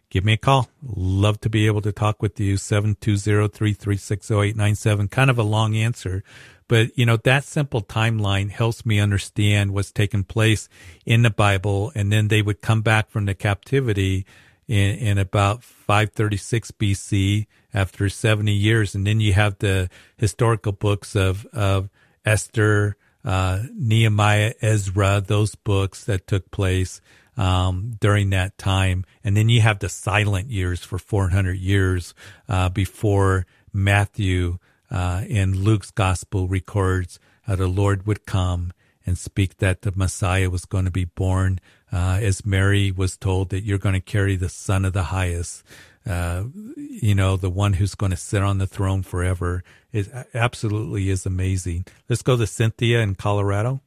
[0.10, 0.70] Give me a call.
[0.84, 2.56] Love to be able to talk with you.
[2.56, 5.08] 720 336 0897.
[5.08, 6.24] Kind of a long answer,
[6.68, 10.70] but, you know, that simple timeline helps me understand what's taken place
[11.06, 11.92] in the Bible.
[11.96, 14.26] And then they would come back from the captivity
[14.68, 18.96] in, in about 536 BC after 70 years.
[18.96, 21.90] And then you have the historical books of, of
[22.26, 22.96] Esther,
[23.26, 27.02] uh, Nehemiah, Ezra, those books that took place
[27.38, 29.06] um, during that time.
[29.24, 32.14] And then you have the silent years for 400 years
[32.48, 34.60] uh, before Matthew
[34.94, 38.72] uh, in Luke's gospel records how the Lord would come
[39.06, 41.60] and speak that the Messiah was going to be born,
[41.92, 45.64] uh, as Mary was told that you're going to carry the Son of the Highest,
[46.06, 46.44] uh,
[46.78, 49.64] you know, the one who's going to sit on the throne forever.
[49.92, 51.86] It absolutely is amazing.
[52.08, 53.82] Let's go to Cynthia in Colorado.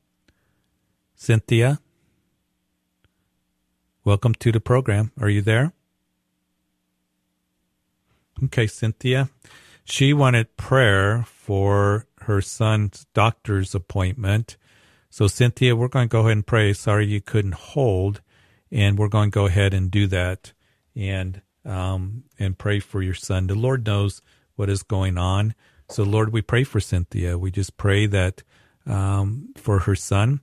[1.14, 1.80] Cynthia,
[4.04, 5.12] welcome to the program.
[5.18, 5.72] Are you there?
[8.44, 9.30] Okay, Cynthia.
[9.88, 14.56] She wanted prayer for her son's doctor's appointment.
[15.10, 16.72] So, Cynthia, we're going to go ahead and pray.
[16.72, 18.20] Sorry you couldn't hold,
[18.70, 20.52] and we're going to go ahead and do that
[20.96, 23.46] and um, and pray for your son.
[23.46, 24.22] The Lord knows
[24.56, 25.54] what is going on.
[25.88, 27.38] So, Lord, we pray for Cynthia.
[27.38, 28.42] We just pray that
[28.86, 30.40] um, for her son.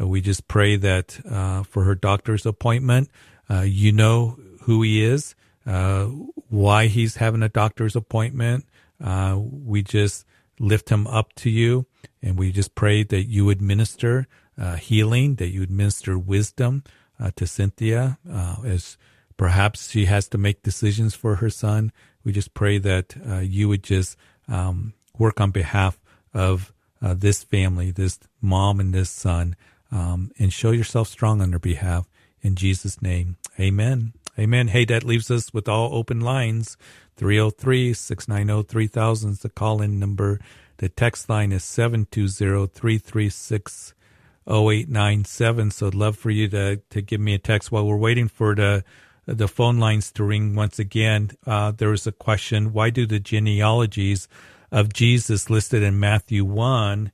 [0.00, 3.10] Uh, we just pray that uh, for her doctor's appointment.
[3.48, 5.34] Uh, you know who he is,
[5.66, 8.64] uh, why he's having a doctor's appointment.
[9.02, 10.24] Uh, we just
[10.58, 11.86] lift him up to you
[12.22, 14.26] and we just pray that you would minister
[14.58, 16.82] uh, healing, that you would minister wisdom
[17.20, 18.96] uh, to Cynthia uh, as
[19.36, 21.92] perhaps she has to make decisions for her son.
[22.24, 24.16] We just pray that uh, you would just
[24.48, 25.98] um, work on behalf
[26.32, 26.72] of
[27.02, 29.56] uh, this family, this mom and this son,
[29.92, 32.08] um, and show yourself strong on their behalf.
[32.40, 34.12] In Jesus' name, amen.
[34.38, 34.68] Amen.
[34.68, 36.76] Hey, that leaves us with all open lines.
[37.16, 40.40] 303 690 3000 is the call in number.
[40.78, 43.94] The text line is 720 336
[44.48, 45.70] 0897.
[45.70, 48.54] So I'd love for you to, to give me a text while we're waiting for
[48.54, 48.84] the
[49.26, 51.32] the phone lines to ring once again.
[51.44, 54.28] Uh, a question why do the genealogies
[54.70, 57.10] of Jesus listed in Matthew 1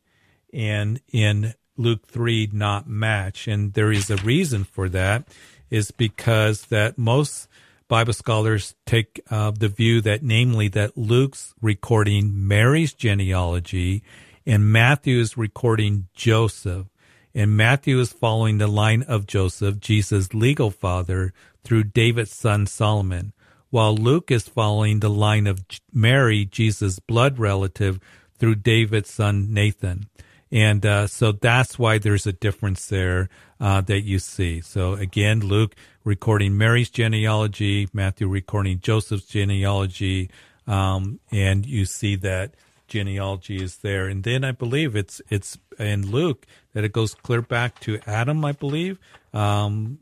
[0.53, 3.48] and in Luke 3 not match?
[3.48, 5.26] And there is a reason for that,
[5.70, 7.48] is because that most
[7.93, 14.03] Bible scholars take uh, the view that, namely, that Luke's recording Mary's genealogy
[14.47, 16.86] and Matthew is recording Joseph.
[17.34, 21.34] And Matthew is following the line of Joseph, Jesus' legal father,
[21.64, 23.34] through David's son Solomon,
[23.68, 25.62] while Luke is following the line of
[25.93, 28.01] Mary, Jesus' blood relative,
[28.38, 30.09] through David's son Nathan.
[30.51, 33.28] And uh, so that's why there's a difference there
[33.63, 34.61] uh, that you see.
[34.61, 40.31] So again, Luke recording Mary's genealogy, Matthew recording Joseph's genealogy,
[40.67, 42.55] um, and you see that
[42.89, 44.09] genealogy is there.
[44.09, 46.45] And then I believe it's it's in Luke
[46.75, 48.45] that it goes clear back to Adam.
[48.45, 48.99] I believe
[49.33, 49.99] um,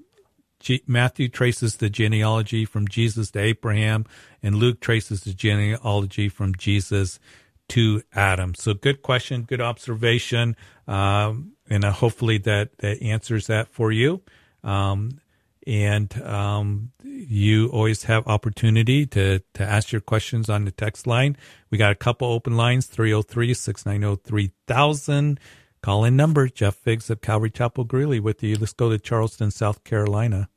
[0.58, 4.06] G- Matthew traces the genealogy from Jesus to Abraham,
[4.42, 7.20] and Luke traces the genealogy from Jesus
[7.68, 8.54] to Adam.
[8.54, 10.56] So good question, good observation,
[10.88, 14.20] um, and uh, hopefully that that answers that for you.
[14.62, 15.20] Um,
[15.66, 21.36] and um, you always have opportunity to to ask your questions on the text line.
[21.70, 25.40] We got a couple open lines 303 690 3000.
[25.82, 28.56] Call in number Jeff Figs of Calvary Chapel Greeley with you.
[28.56, 30.50] Let's go to Charleston, South Carolina.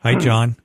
[0.00, 0.56] Hi, John.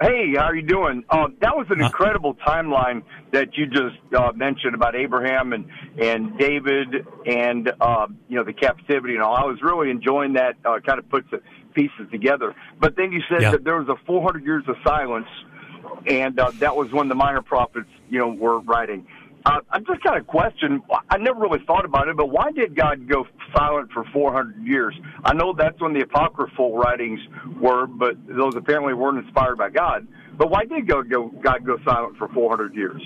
[0.00, 1.04] Hey, how are you doing?
[1.08, 5.64] Uh, that was an Uh, incredible timeline that you just uh, mentioned about Abraham and
[5.98, 9.34] and David and uh, you know the captivity and all.
[9.34, 10.56] I was really enjoying that.
[10.66, 11.40] Uh, kind of puts the
[11.72, 12.54] pieces together.
[12.78, 13.50] But then you said Yeah.
[13.52, 15.28] that there was a 400 years of silence,
[16.06, 19.06] and uh, that was when the minor prophets you know were writing.
[19.46, 20.82] Uh, I just got a question.
[21.08, 23.24] I never really thought about it, but why did God go
[23.56, 24.92] silent for 400 years?
[25.24, 27.20] I know that's when the apocryphal writings
[27.60, 30.08] were, but those apparently weren't inspired by God.
[30.36, 33.00] But why did God go, God go silent for 400 years?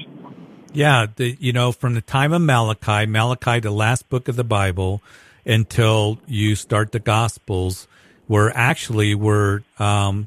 [0.72, 4.44] Yeah, the, you know, from the time of Malachi, Malachi, the last book of the
[4.44, 5.02] Bible,
[5.44, 7.86] until you start the Gospels,
[8.28, 10.26] where actually were um,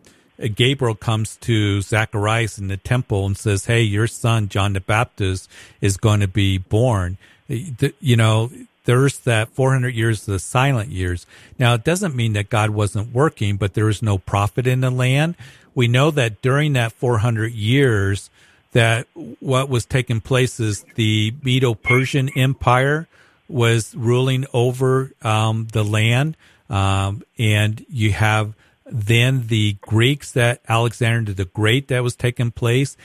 [0.56, 5.50] Gabriel comes to Zacharias in the temple and says, "Hey, your son John the Baptist
[5.82, 7.18] is going to be born."
[7.48, 8.52] You know,
[8.86, 11.26] there's that 400 years the silent years.
[11.60, 14.92] Now, it doesn't mean that God wasn't working, but there was no prophet in the
[14.92, 15.36] land.
[15.76, 18.30] We know that during that 400 years,
[18.74, 19.08] that
[19.40, 23.08] what was taking place is the Medo-Persian Empire
[23.48, 26.36] was ruling over um, the land,
[26.70, 28.54] um, and you have
[28.86, 32.98] then the Greeks that Alexander the Great that was taking place.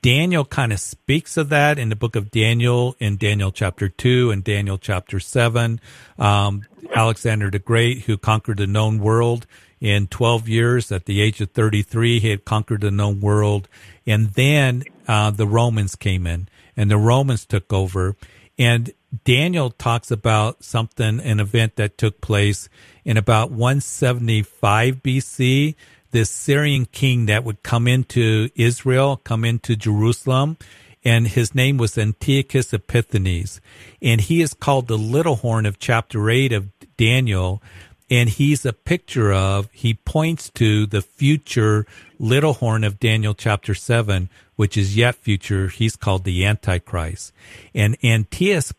[0.00, 4.30] Daniel kind of speaks of that in the book of Daniel, in Daniel chapter two
[4.30, 5.80] and Daniel chapter seven.
[6.18, 6.64] Um,
[6.94, 9.46] Alexander the Great, who conquered the known world
[9.82, 13.68] in 12 years at the age of 33, he had conquered the known world.
[14.06, 18.16] And then uh, the Romans came in and the Romans took over.
[18.56, 18.92] And
[19.24, 22.68] Daniel talks about something, an event that took place
[23.04, 25.74] in about 175 BC.
[26.12, 30.56] This Syrian king that would come into Israel, come into Jerusalem,
[31.04, 33.60] and his name was Antiochus Epiphanes.
[34.00, 37.62] And he is called the little horn of chapter 8 of Daniel.
[38.10, 41.86] And he's a picture of, he points to the future
[42.18, 45.68] little horn of Daniel chapter 7, which is yet future.
[45.68, 47.32] He's called the Antichrist.
[47.74, 48.72] And Antiochus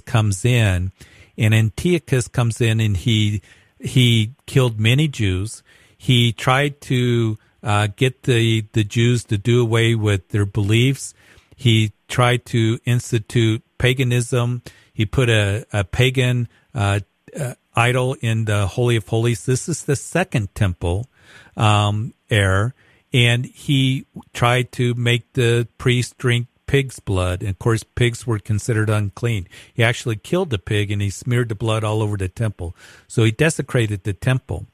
[0.00, 0.92] comes in,
[1.36, 3.42] and Antiochus comes in and he,
[3.78, 5.62] he killed many Jews.
[5.96, 11.14] He tried to uh, get the, the Jews to do away with their beliefs.
[11.56, 14.62] He tried to institute paganism.
[14.92, 17.00] He put a, a pagan uh,
[17.38, 19.46] uh, idol in the Holy of Holies.
[19.46, 21.08] This is the second temple
[21.56, 22.74] um, heir.
[23.12, 27.42] And he tried to make the priests drink pig's blood.
[27.42, 29.46] And of course, pigs were considered unclean.
[29.74, 32.74] He actually killed the pig and he smeared the blood all over the temple.
[33.06, 34.64] So he desecrated the temple.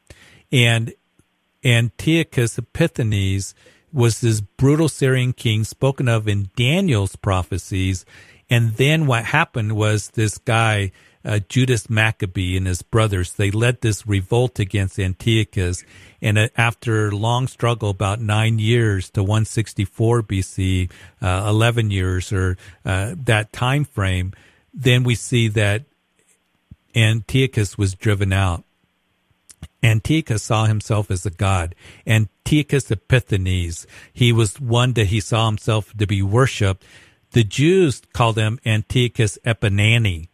[0.53, 0.95] And
[1.65, 3.53] Antiochus Epiphanes
[3.93, 8.07] was this brutal Syrian king spoken of in Daniel's prophecies.
[8.49, 10.93] And then what happened was this guy,
[11.25, 15.85] uh, Judas Maccabee and his brothers, they led this revolt against Antiochus.
[16.23, 20.91] And uh, after long struggle, about nine years to 164 BC,
[21.21, 24.33] uh, 11 years or uh, that time frame,
[24.73, 25.85] then we see that
[26.95, 28.65] Antiochus was driven out.
[29.83, 31.75] Antiochus saw himself as a god.
[32.07, 36.85] Antiochus Epiphanes, he was one that he saw himself to be worshipped.
[37.33, 40.29] The Jews called him Antiochus Epimanes,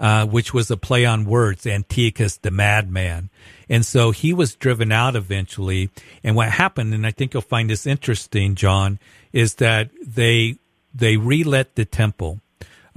[0.00, 3.28] uh, which was a play on words, Antiochus the madman.
[3.68, 5.90] And so he was driven out eventually.
[6.24, 8.98] And what happened, and I think you'll find this interesting, John,
[9.32, 10.56] is that they
[10.92, 12.40] they relit the temple.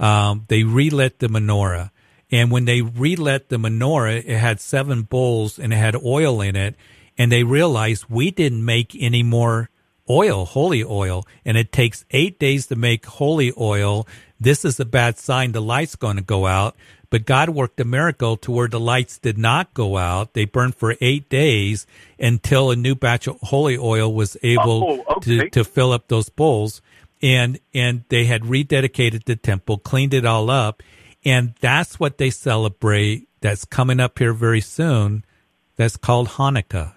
[0.00, 1.90] Um, they relit the menorah.
[2.32, 6.56] And when they relit the menorah, it had seven bowls and it had oil in
[6.56, 6.74] it.
[7.16, 9.70] And they realized we didn't make any more
[10.08, 11.24] oil, holy oil.
[11.44, 14.06] And it takes eight days to make holy oil.
[14.40, 15.52] This is a bad sign.
[15.52, 16.76] The light's going to go out.
[17.10, 20.34] But God worked a miracle to where the lights did not go out.
[20.34, 21.86] They burned for eight days
[22.18, 25.38] until a new batch of holy oil was able Oh, okay.
[25.38, 26.82] to, to fill up those bowls.
[27.22, 30.82] And, and they had rededicated the temple, cleaned it all up.
[31.24, 33.28] And that's what they celebrate.
[33.40, 35.24] That's coming up here very soon.
[35.76, 36.94] That's called Hanukkah.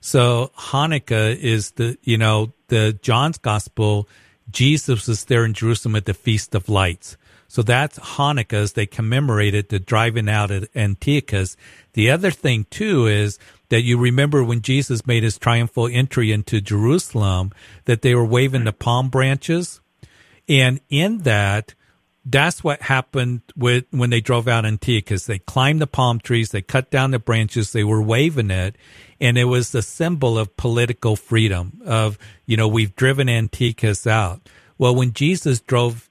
[0.00, 4.08] So Hanukkah is the, you know, the John's gospel.
[4.50, 7.16] Jesus was there in Jerusalem at the Feast of Lights.
[7.48, 11.56] So that's Hanukkah as they commemorated the driving out of Antiochus.
[11.94, 13.38] The other thing too is
[13.70, 17.50] that you remember when Jesus made his triumphal entry into Jerusalem
[17.86, 19.80] that they were waving the palm branches.
[20.48, 21.74] And in that,
[22.24, 25.26] that's what happened with when they drove out Antiochus.
[25.26, 28.76] They climbed the palm trees, they cut down the branches, they were waving it,
[29.20, 31.80] and it was the symbol of political freedom.
[31.84, 34.48] Of you know, we've driven Antiochus out.
[34.78, 36.10] Well, when Jesus drove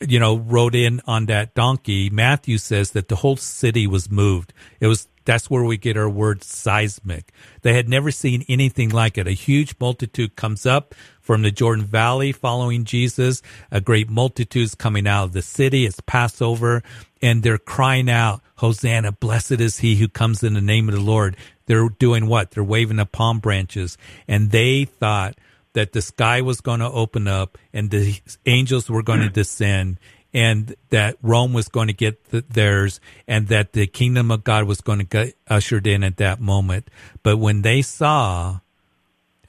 [0.00, 4.52] you know, rode in on that donkey, Matthew says that the whole city was moved.
[4.78, 7.32] It was that's where we get our word seismic.
[7.62, 9.28] They had never seen anything like it.
[9.28, 10.94] A huge multitude comes up
[11.30, 13.40] from the Jordan Valley following Jesus.
[13.70, 15.86] A great multitude is coming out of the city.
[15.86, 16.82] It's Passover
[17.22, 21.00] and they're crying out, Hosanna, blessed is he who comes in the name of the
[21.00, 21.36] Lord.
[21.66, 22.50] They're doing what?
[22.50, 25.38] They're waving the palm branches and they thought
[25.74, 29.32] that the sky was going to open up and the angels were going to mm.
[29.32, 30.00] descend
[30.34, 34.64] and that Rome was going to get the, theirs and that the kingdom of God
[34.64, 36.88] was going to get ushered in at that moment.
[37.22, 38.58] But when they saw,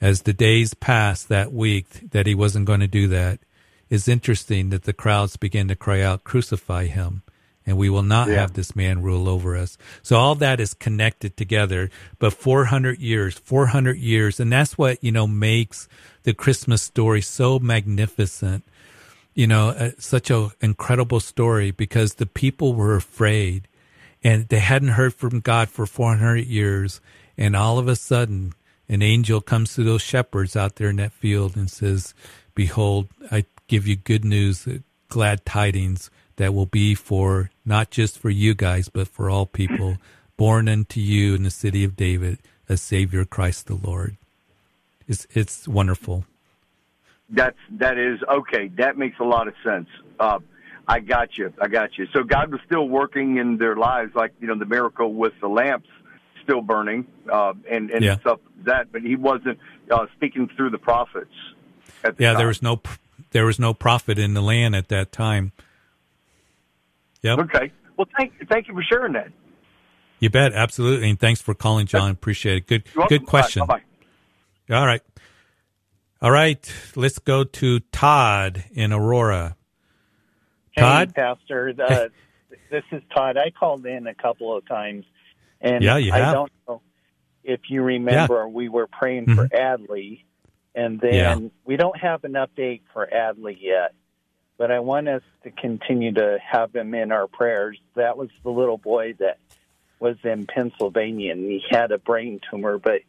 [0.02, 3.40] as the days passed that week, that he wasn't going to do that,
[3.88, 7.22] it's interesting that the crowds began to cry out, crucify him.
[7.64, 8.40] And we will not yeah.
[8.40, 9.78] have this man rule over us.
[10.02, 11.90] So all that is connected together.
[12.18, 14.40] But 400 years, 400 years.
[14.40, 15.88] And that's what, you know, makes
[16.24, 18.64] the Christmas story so magnificent
[19.34, 23.66] you know, uh, such an incredible story because the people were afraid
[24.22, 27.00] and they hadn't heard from God for 400 years.
[27.36, 28.52] And all of a sudden,
[28.92, 32.14] an angel comes to those shepherds out there in that field and says,
[32.54, 34.78] Behold, I give you good news, uh,
[35.08, 39.96] glad tidings that will be for not just for you guys, but for all people.
[40.36, 42.38] Born unto you in the city of David,
[42.68, 44.16] a Savior, Christ the Lord.
[45.06, 46.24] It's, it's wonderful
[47.32, 48.68] that's that is okay.
[48.76, 49.88] That makes a lot of sense.
[50.20, 50.38] Uh,
[50.86, 51.52] I got you.
[51.60, 52.06] I got you.
[52.12, 55.48] So God was still working in their lives, like you know the miracle with the
[55.48, 55.88] lamps
[56.42, 58.18] still burning uh, and and yeah.
[58.20, 58.92] stuff like that.
[58.92, 59.58] But He wasn't
[59.90, 61.32] uh, speaking through the prophets.
[62.02, 62.38] The yeah, time.
[62.38, 62.80] there was no
[63.30, 65.52] there was no prophet in the land at that time.
[67.22, 67.38] Yep.
[67.40, 67.72] Okay.
[67.96, 69.28] Well, thank thank you for sharing that.
[70.18, 72.10] You bet, absolutely, and thanks for calling, John.
[72.10, 72.66] Appreciate it.
[72.66, 73.66] Good good question.
[73.66, 73.82] Bye.
[74.70, 75.02] All right.
[76.22, 79.56] All right, let's go to Todd in Aurora.
[80.78, 82.04] Todd, hey, Pastor, uh,
[82.70, 83.36] this is Todd.
[83.36, 85.04] I called in a couple of times,
[85.62, 86.28] and yeah, you have.
[86.28, 86.82] I don't know
[87.44, 88.42] if you remember.
[88.42, 88.46] Yeah.
[88.46, 89.36] We were praying mm-hmm.
[89.36, 90.24] for Adley,
[90.74, 91.48] and then yeah.
[91.64, 93.94] we don't have an update for Adley yet.
[94.58, 97.78] But I want us to continue to have him in our prayers.
[97.94, 99.38] That was the little boy that
[99.98, 103.00] was in Pennsylvania, and he had a brain tumor, but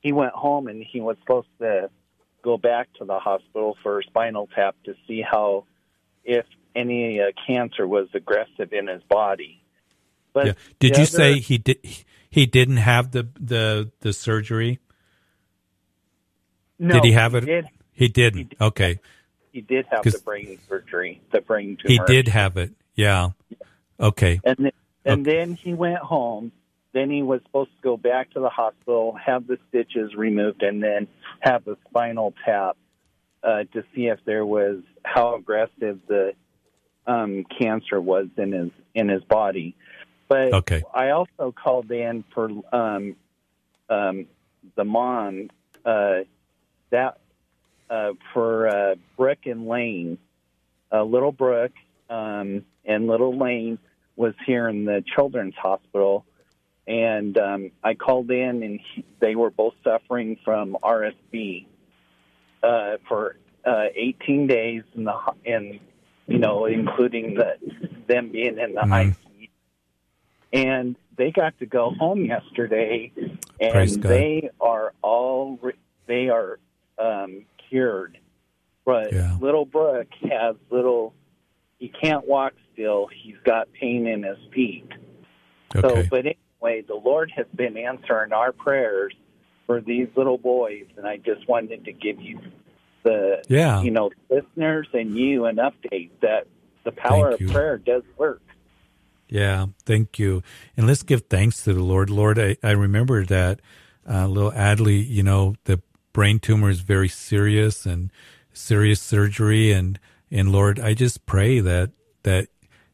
[0.00, 1.90] he went home and he was supposed to
[2.42, 5.64] go back to the hospital for a spinal tap to see how
[6.24, 9.61] if any uh, cancer was aggressive in his body.
[10.32, 10.52] But yeah.
[10.78, 11.78] did you other, say he did
[12.30, 14.78] he didn't have the the the surgery?
[16.78, 17.44] No, did he have it?
[17.44, 17.68] He, did.
[17.92, 18.38] he didn't.
[18.38, 19.00] He did, okay.
[19.52, 22.06] He did have the brain surgery, the brain tumor.
[22.06, 22.72] He did have it.
[22.94, 23.30] Yeah.
[24.00, 24.40] Okay.
[24.42, 24.72] And then,
[25.04, 25.36] and okay.
[25.36, 26.52] then he went home
[26.92, 30.82] then he was supposed to go back to the hospital, have the stitches removed, and
[30.82, 31.08] then
[31.40, 32.76] have a spinal tap
[33.42, 36.32] uh, to see if there was how aggressive the
[37.06, 39.74] um, cancer was in his in his body.
[40.32, 40.82] But okay.
[40.94, 43.16] I also called in for um,
[43.90, 44.26] um,
[44.76, 45.50] the mom
[45.84, 46.20] uh,
[46.90, 47.18] that
[47.90, 50.16] uh, for uh, Brooke and Lane.
[50.90, 51.72] Uh, little Brooke
[52.08, 53.78] um, and little Lane
[54.16, 56.24] was here in the children's hospital
[56.86, 61.66] and um, I called in, and he, they were both suffering from RSV
[62.62, 65.14] uh, for uh, 18 days, in the
[65.46, 65.78] and
[66.26, 67.56] you know, including the
[68.08, 68.92] them being in the mm.
[70.52, 73.12] And they got to go home yesterday,
[73.60, 75.58] and they are all
[76.06, 76.58] they are
[76.98, 78.18] um, cured.
[78.84, 79.36] But yeah.
[79.40, 81.14] little Brooke has little.
[81.78, 83.08] He can't walk still.
[83.12, 84.88] He's got pain in his feet.
[85.74, 86.02] Okay.
[86.02, 89.14] So, but anyway, the Lord has been answering our prayers
[89.66, 92.40] for these little boys, and I just wanted to give you
[93.02, 93.82] the yeah.
[93.82, 96.46] you know listeners and you an update that
[96.84, 98.42] the power of prayer does work.
[99.32, 100.42] Yeah, thank you.
[100.76, 102.10] And let's give thanks to the Lord.
[102.10, 103.60] Lord, I, I remember that
[104.06, 105.80] uh, little Adley, you know, the
[106.12, 108.12] brain tumor is very serious and
[108.52, 109.72] serious surgery.
[109.72, 109.98] And,
[110.30, 111.92] and Lord, I just pray that,
[112.24, 112.48] that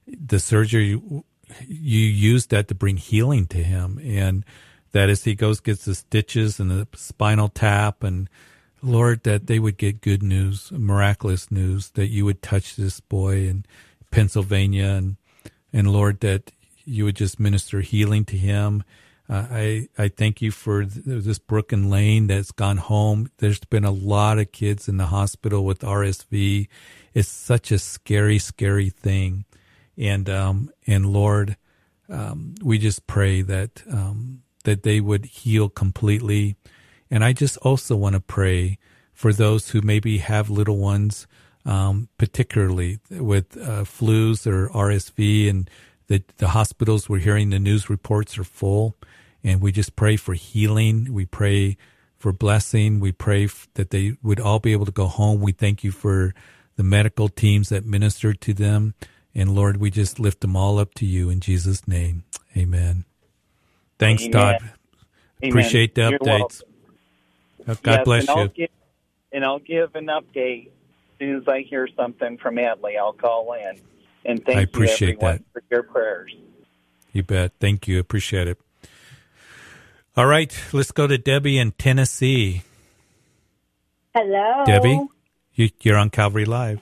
[0.06, 0.90] the surgery
[1.66, 3.98] you use that to bring healing to him.
[4.00, 4.44] And
[4.92, 8.30] that as he goes, gets the stitches and the spinal tap and
[8.80, 13.38] Lord, that they would get good news, miraculous news, that you would touch this boy
[13.38, 13.64] in
[14.12, 15.16] Pennsylvania and,
[15.72, 16.52] and Lord, that
[16.84, 18.84] you would just minister healing to him.
[19.28, 23.30] Uh, I, I thank you for this Brooke and Lane that's gone home.
[23.38, 26.66] There's been a lot of kids in the hospital with RSV.
[27.12, 29.44] It's such a scary, scary thing.
[29.98, 31.58] And, um, and Lord,
[32.08, 36.56] um, we just pray that, um, that they would heal completely.
[37.10, 38.78] And I just also want to pray
[39.12, 41.26] for those who maybe have little ones,
[41.68, 45.70] um, particularly with uh, flus or RSV, and
[46.08, 48.96] the the hospitals we're hearing the news reports are full,
[49.44, 51.14] and we just pray for healing.
[51.14, 51.78] We pray
[52.18, 53.00] for blessing.
[53.00, 55.42] We pray f- that they would all be able to go home.
[55.42, 56.34] We thank you for
[56.76, 58.94] the medical teams that ministered to them.
[59.34, 62.24] And Lord, we just lift them all up to you in Jesus' name.
[62.56, 63.04] Amen.
[63.98, 64.28] Thanks, Amen.
[64.28, 64.72] Todd.
[65.44, 65.78] Amen.
[65.78, 66.24] Appreciate the You're updates.
[66.24, 66.68] welcome.
[67.82, 68.52] God Yes, bless and I'll you.
[68.56, 68.70] Give,
[69.32, 70.70] and I'll give an update
[71.18, 72.98] soon as I hear something from Adley.
[72.98, 73.80] I'll call in.
[74.24, 75.52] And thank I appreciate you, everyone, that.
[75.52, 76.34] for your prayers.
[77.12, 77.52] You bet.
[77.60, 77.98] Thank you.
[77.98, 78.58] Appreciate it.
[80.16, 82.62] All right, let's go to Debbie in Tennessee.
[84.14, 84.64] Hello.
[84.66, 85.06] Debbie,
[85.54, 86.80] you, you're on Calvary Live.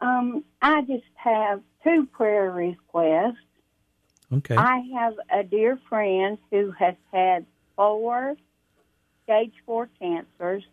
[0.00, 3.36] Um, I just have two prayer requests.
[4.32, 4.56] Okay.
[4.56, 7.46] I have a dear friend who has had
[7.76, 8.34] four
[9.22, 10.64] stage four cancers,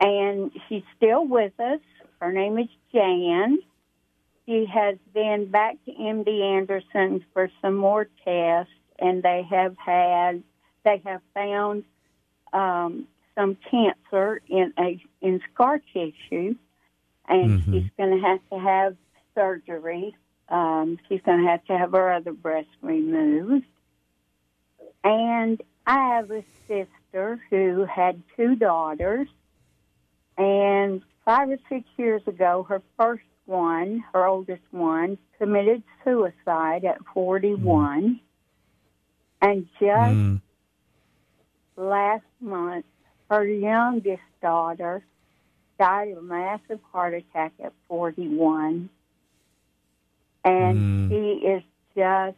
[0.00, 1.80] and she's still with us.
[2.20, 3.58] Her name is Jan.
[4.46, 10.42] She has been back to MD Anderson for some more tests, and they have had
[10.84, 11.84] they have found
[12.52, 16.56] um, some cancer in a in scar tissue,
[17.28, 17.64] and Mhm.
[17.72, 18.96] she's going to have to have
[19.34, 20.16] surgery.
[20.48, 23.66] Um, she's going to have to have her other breast removed.
[25.04, 29.28] And I have a sister who had two daughters,
[30.40, 36.98] and five or six years ago, her first one, her oldest one, committed suicide at
[37.12, 38.20] 41.
[39.42, 40.40] And just Mm.
[41.76, 42.86] last month,
[43.30, 45.04] her youngest daughter
[45.78, 48.88] died of a massive heart attack at 41.
[50.44, 51.08] And Mm.
[51.08, 51.62] she is
[51.94, 52.36] just,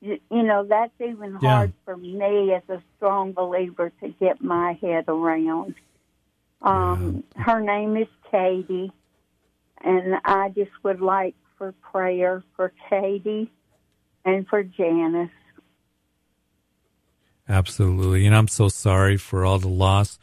[0.00, 1.40] you you know, that's even Yeah.
[1.40, 5.74] hard for me as a strong believer to get my head around.
[6.62, 8.92] Um, Her name is Katie,
[9.84, 13.50] and I just would like for prayer for Katie
[14.24, 15.30] and for Janice.
[17.48, 18.26] Absolutely.
[18.26, 20.18] And I'm so sorry for all the loss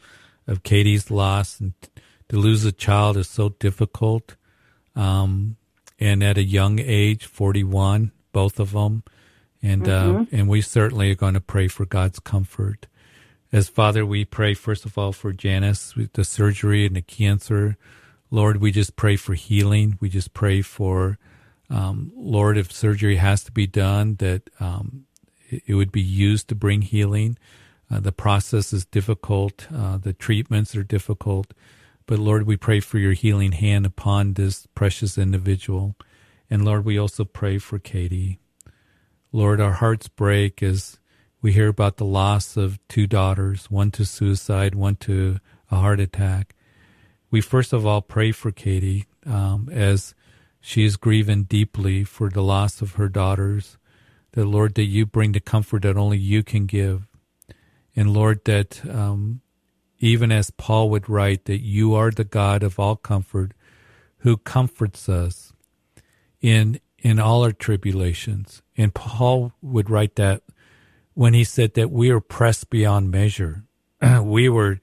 [0.46, 1.60] of Katie's loss.
[1.60, 1.74] And
[2.28, 4.36] to lose a child is so difficult.
[4.96, 5.56] Um,
[5.98, 9.04] and at a young age, 41, both of them.
[9.62, 10.28] And, uh, Mhm.
[10.32, 12.86] and we certainly are going to pray for God's comfort.
[13.52, 17.76] As Father, we pray first of all for Janice with the surgery and the cancer.
[18.30, 19.98] Lord, we just pray for healing.
[20.00, 21.18] We just pray for,
[21.68, 25.06] um, Lord, if surgery has to be done, that um,
[25.48, 27.36] it would be used to bring healing.
[27.90, 29.66] Uh, the process is difficult.
[29.74, 31.52] Uh, the treatments are difficult.
[32.06, 35.96] But Lord, we pray for your healing hand upon this precious individual.
[36.48, 38.38] And Lord, we also pray for Katie.
[39.32, 41.00] Lord, our hearts break as
[41.42, 45.38] we hear about the loss of two daughters, one to suicide, one to
[45.70, 46.54] a heart attack.
[47.30, 50.14] We first of all pray for Katie um, as
[50.60, 53.78] she is grieving deeply for the loss of her daughters.
[54.32, 57.08] That Lord, that you bring the comfort that only you can give,
[57.96, 59.40] and Lord, that um,
[59.98, 63.52] even as Paul would write, that you are the God of all comfort,
[64.18, 65.52] who comforts us
[66.40, 68.62] in in all our tribulations.
[68.76, 70.42] And Paul would write that
[71.20, 73.62] when he said that we are pressed beyond measure.
[74.22, 74.80] we were,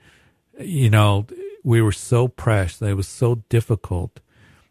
[0.60, 1.26] you know,
[1.64, 4.20] we were so pressed that it was so difficult.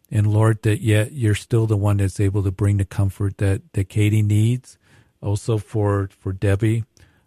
[0.09, 3.63] And Lord, that yet you're still the one that's able to bring the comfort that,
[3.73, 4.77] that Katie needs,
[5.21, 6.85] also for, for Debbie,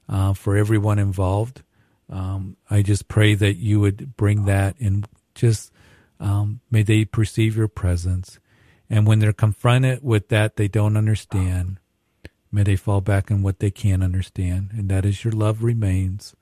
[0.08, 1.62] uh, for everyone involved.
[2.08, 5.70] Um, I just pray that you would bring that and just
[6.18, 8.38] um, may they perceive your presence.
[8.88, 11.76] And when they're confronted with that they don't understand,
[12.52, 14.70] may they fall back on what they can understand.
[14.72, 16.34] And that is your love remains.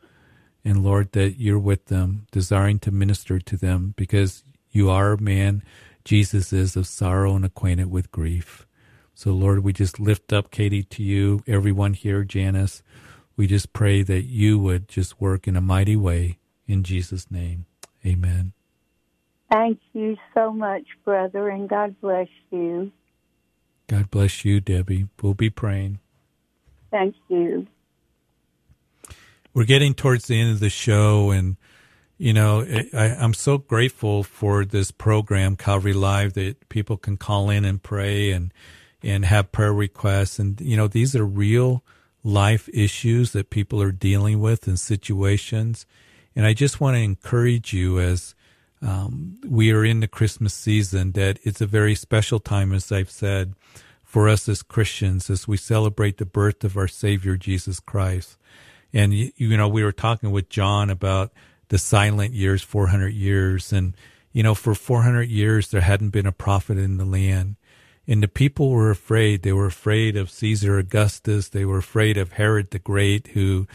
[0.64, 5.20] And Lord, that you're with them, desiring to minister to them because you are a
[5.20, 5.62] man.
[6.04, 8.66] Jesus is of sorrow and acquainted with grief.
[9.14, 12.82] So, Lord, we just lift up Katie to you, everyone here, Janice.
[13.36, 17.66] We just pray that you would just work in a mighty way in Jesus' name.
[18.06, 18.52] Amen.
[19.50, 22.92] Thank you so much, brother, and God bless you.
[23.88, 25.08] God bless you, Debbie.
[25.20, 25.98] We'll be praying.
[26.90, 27.66] Thank you.
[29.54, 31.56] We're getting towards the end of the show, and
[32.18, 32.64] you know,
[32.94, 37.82] I, I'm so grateful for this program, Calvary Live, that people can call in and
[37.82, 38.52] pray and
[39.02, 41.82] and have prayer requests, and you know, these are real
[42.22, 45.86] life issues that people are dealing with and situations,
[46.36, 48.34] and I just want to encourage you as
[48.82, 53.10] um, we are in the Christmas season that it's a very special time, as I've
[53.10, 53.54] said,
[54.04, 58.36] for us as Christians as we celebrate the birth of our Savior Jesus Christ.
[58.92, 61.32] And you, you know, we were talking with John about
[61.68, 63.72] the silent years, 400 years.
[63.72, 63.94] And,
[64.32, 67.56] you know, for 400 years, there hadn't been a prophet in the land.
[68.06, 69.42] And the people were afraid.
[69.42, 71.48] They were afraid of Caesar Augustus.
[71.48, 73.66] They were afraid of Herod the Great, who,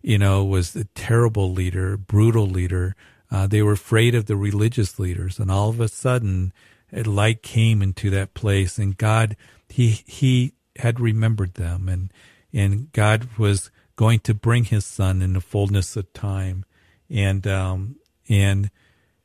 [0.00, 2.96] you know, was a terrible leader, brutal leader.
[3.32, 5.38] Uh, they were afraid of the religious leaders.
[5.38, 6.52] And all of a sudden,
[6.92, 9.36] light came into that place and God,
[9.70, 12.12] he, he had remembered them and,
[12.52, 16.66] and God was going to bring his son in the fullness of time.
[17.08, 17.96] And, um,
[18.28, 18.70] and,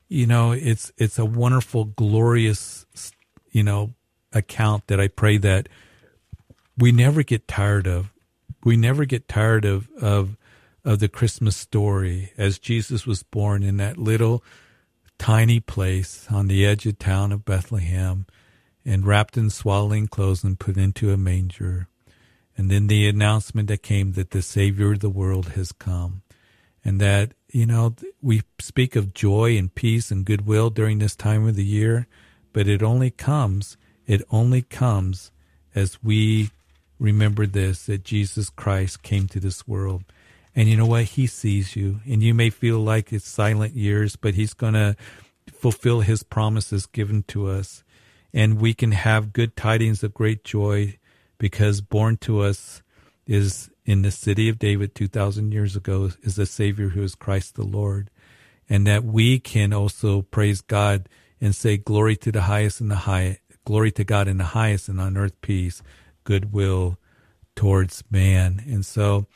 [0.08, 2.86] you know, it's, it's a wonderful, glorious,
[3.52, 3.94] you know,
[4.32, 5.68] account that I pray that
[6.78, 8.14] we never get tired of.
[8.64, 10.38] We never get tired of, of,
[10.88, 14.42] of the Christmas story as Jesus was born in that little
[15.20, 18.26] tiny place on the edge of town of Bethlehem
[18.86, 21.90] and wrapped in swaddling clothes and put into a manger.
[22.56, 26.22] And then the announcement that came that the Savior of the world has come.
[26.86, 31.46] And that, you know, we speak of joy and peace and goodwill during this time
[31.46, 32.08] of the year,
[32.54, 33.76] but it only comes,
[34.06, 35.32] it only comes
[35.76, 36.52] as we
[36.98, 40.06] remember this, that Jesus Christ came to this world.
[40.58, 41.04] And you know what?
[41.04, 42.00] He sees you.
[42.08, 44.96] And you may feel like it's silent years, but He's going to
[45.54, 47.84] fulfill His promises given to us.
[48.34, 50.98] And we can have good tidings of great joy
[51.38, 52.82] because born to us
[53.28, 57.54] is in the city of David 2,000 years ago is a Savior who is Christ
[57.54, 58.10] the Lord.
[58.68, 61.08] And that we can also praise God
[61.40, 64.90] and say, Glory to the highest and the high, glory to God in the highest
[64.90, 65.84] and on earth peace,
[66.24, 66.98] goodwill
[67.56, 68.64] towards man.
[68.66, 69.28] And so,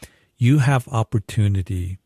[0.42, 2.00] you have opportunity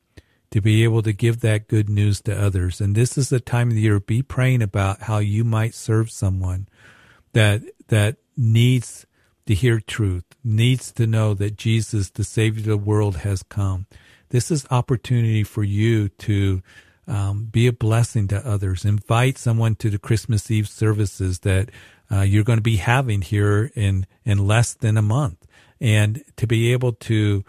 [0.51, 2.81] to be able to give that good news to others.
[2.81, 3.97] And this is the time of the year.
[4.01, 6.67] Be praying about how you might serve someone
[7.31, 9.05] that, that needs
[9.45, 13.85] to hear truth, needs to know that Jesus, the Savior of the world, has come.
[14.29, 16.61] This is opportunity for you to
[17.07, 18.83] um, be a blessing to others.
[18.83, 21.69] Invite someone to the Christmas Eve services that
[22.11, 25.47] uh, you're going to be having here in in less than a month,
[25.79, 27.45] and to be able to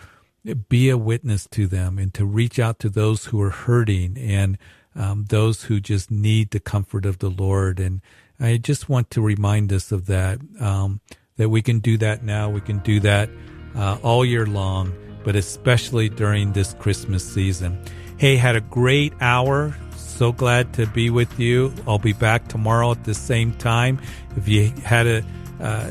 [0.55, 4.59] be a witness to them and to reach out to those who are hurting and
[4.95, 7.81] um, those who just need the comfort of the Lord.
[7.81, 8.01] And
[8.41, 11.01] I just want to remind us of that, um,
[11.37, 12.49] that we can do that now.
[12.49, 13.29] We can do that
[13.75, 14.95] uh, all year long,
[15.25, 17.83] but especially during this Christmas season.
[18.17, 19.77] Hey, had a great hour.
[19.97, 21.75] So glad to be with you.
[21.87, 24.01] I'll be back tomorrow at the same time.
[24.37, 25.25] If you had a,
[25.61, 25.91] uh,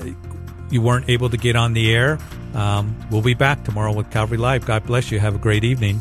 [0.69, 2.17] you weren't able to get on the air,
[2.53, 4.65] um, we'll be back tomorrow with Calvary Live.
[4.65, 5.19] God bless you.
[5.19, 5.99] Have a great evening.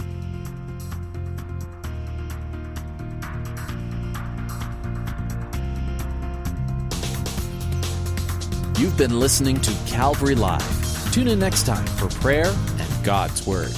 [8.78, 11.12] You've been listening to Calvary Live.
[11.12, 13.74] Tune in next time for prayer and God's Word.